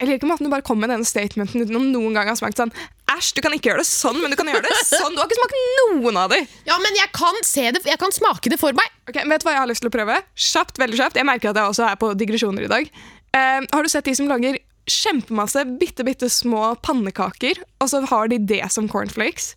[0.02, 2.60] Jeg liker måten du bare kom med denne statementen uten om noen gang har smakt
[2.60, 2.74] sånn
[3.16, 5.14] Æsj, du kan ikke gjøre det sånn, men du kan gjøre det sånn.
[5.16, 6.40] Du har ikke smakt noen av de.
[6.68, 8.90] Ja, men jeg kan se det, jeg kan smake det for meg.
[9.08, 10.18] Ok, Vet du hva jeg har lyst til å prøve?
[10.36, 11.20] Kjapt, veldig kjapt.
[11.22, 12.90] Jeg merker at jeg også er på digresjoner i dag.
[13.38, 14.58] Eh, har du sett de som lager
[14.92, 19.54] kjempemasse bitte, bitte små pannekaker, og så har de det som cornflakes?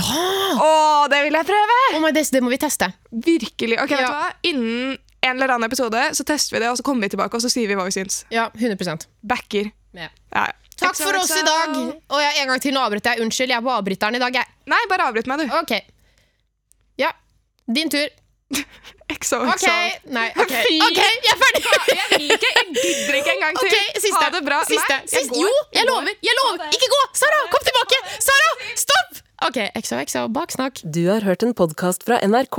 [0.00, 0.10] Ja!
[0.58, 0.72] Å,
[1.12, 1.78] det vil jeg prøve!
[1.94, 2.90] Oh my, det, det må vi teste.
[3.12, 3.78] Virkelig.
[3.84, 4.28] Ok, vet du hva?
[4.50, 7.42] Innen en eller annen episode så tester vi det, og så kommer vi tilbake og
[7.44, 8.24] så sier vi hva vi syns.
[8.34, 9.70] Ja, 100 Backer.
[9.94, 10.08] ja.
[10.34, 10.48] Ja.
[10.82, 11.76] Takk for oss i dag.
[12.10, 13.22] Og jeg, en gang til, nå avbryter jeg.
[13.22, 14.34] Unnskyld, jeg er på avbryteren i dag.
[14.34, 14.50] Jeg.
[14.66, 15.52] Nei, bare avbryt meg, du.
[15.60, 15.76] Ok.
[16.98, 17.12] Ja,
[17.70, 18.08] din tur.
[19.22, 19.66] XO, Ok.
[20.10, 20.50] Nei, ok.
[20.50, 20.76] Fy.
[20.82, 21.62] Ok, jeg er ferdig.
[21.92, 23.68] Jeg ikke, jeg gidder ikke en gang til.
[23.70, 24.18] Ok, siste.
[24.18, 24.60] Ha det bra.
[24.66, 24.98] Siste.
[24.98, 25.42] Nei, Siste.
[25.44, 26.14] Jo, jeg lover.
[26.26, 26.66] Jeg lover.
[26.74, 27.02] Ikke gå!
[27.22, 28.00] Sara, kom tilbake!
[28.26, 29.20] Sara, stopp!
[29.48, 30.82] Ok, XOXO, baksnakk.
[30.96, 32.58] Du har hørt en podkast fra NRK.